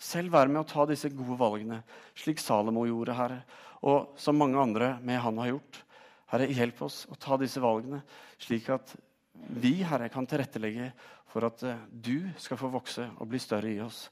selv 0.00 0.32
være 0.32 0.52
med 0.52 0.62
å 0.62 0.68
ta 0.68 0.86
disse 0.88 1.10
gode 1.12 1.36
valgene, 1.40 1.82
slik 2.16 2.40
Salomo 2.40 2.86
gjorde, 2.88 3.16
Herre, 3.16 3.42
og 3.84 4.16
som 4.20 4.36
mange 4.36 4.60
andre 4.60 4.94
med 5.04 5.20
han 5.20 5.40
har 5.40 5.54
gjort. 5.54 5.80
Herre, 6.32 6.48
hjelp 6.52 6.84
oss 6.86 7.02
å 7.10 7.16
ta 7.20 7.36
disse 7.40 7.60
valgene, 7.62 8.02
slik 8.40 8.68
at 8.72 8.94
vi, 9.60 9.80
Herre, 9.84 10.08
kan 10.12 10.28
tilrettelegge 10.28 10.92
for 11.30 11.46
at 11.48 11.62
eh, 11.66 11.82
du 11.90 12.30
skal 12.40 12.58
få 12.60 12.70
vokse 12.72 13.06
og 13.16 13.28
bli 13.30 13.40
større 13.42 13.72
i 13.72 13.80
oss. 13.82 14.08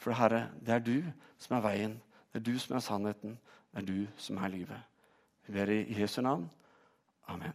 For 0.00 0.16
Herre, 0.16 0.46
det 0.60 0.76
er 0.76 0.84
du 0.84 0.98
som 1.40 1.58
er 1.58 1.64
veien, 1.64 1.96
det 2.32 2.40
er 2.40 2.46
du 2.48 2.58
som 2.60 2.76
er 2.76 2.84
sannheten, 2.84 3.38
det 3.72 3.82
er 3.82 3.88
du 3.88 4.20
som 4.20 4.38
er 4.40 4.52
livet. 4.52 4.95
Er 5.48 5.68
i 5.68 6.00
Jesu 6.00 6.20
navn. 6.22 6.50
Amen. 7.26 7.52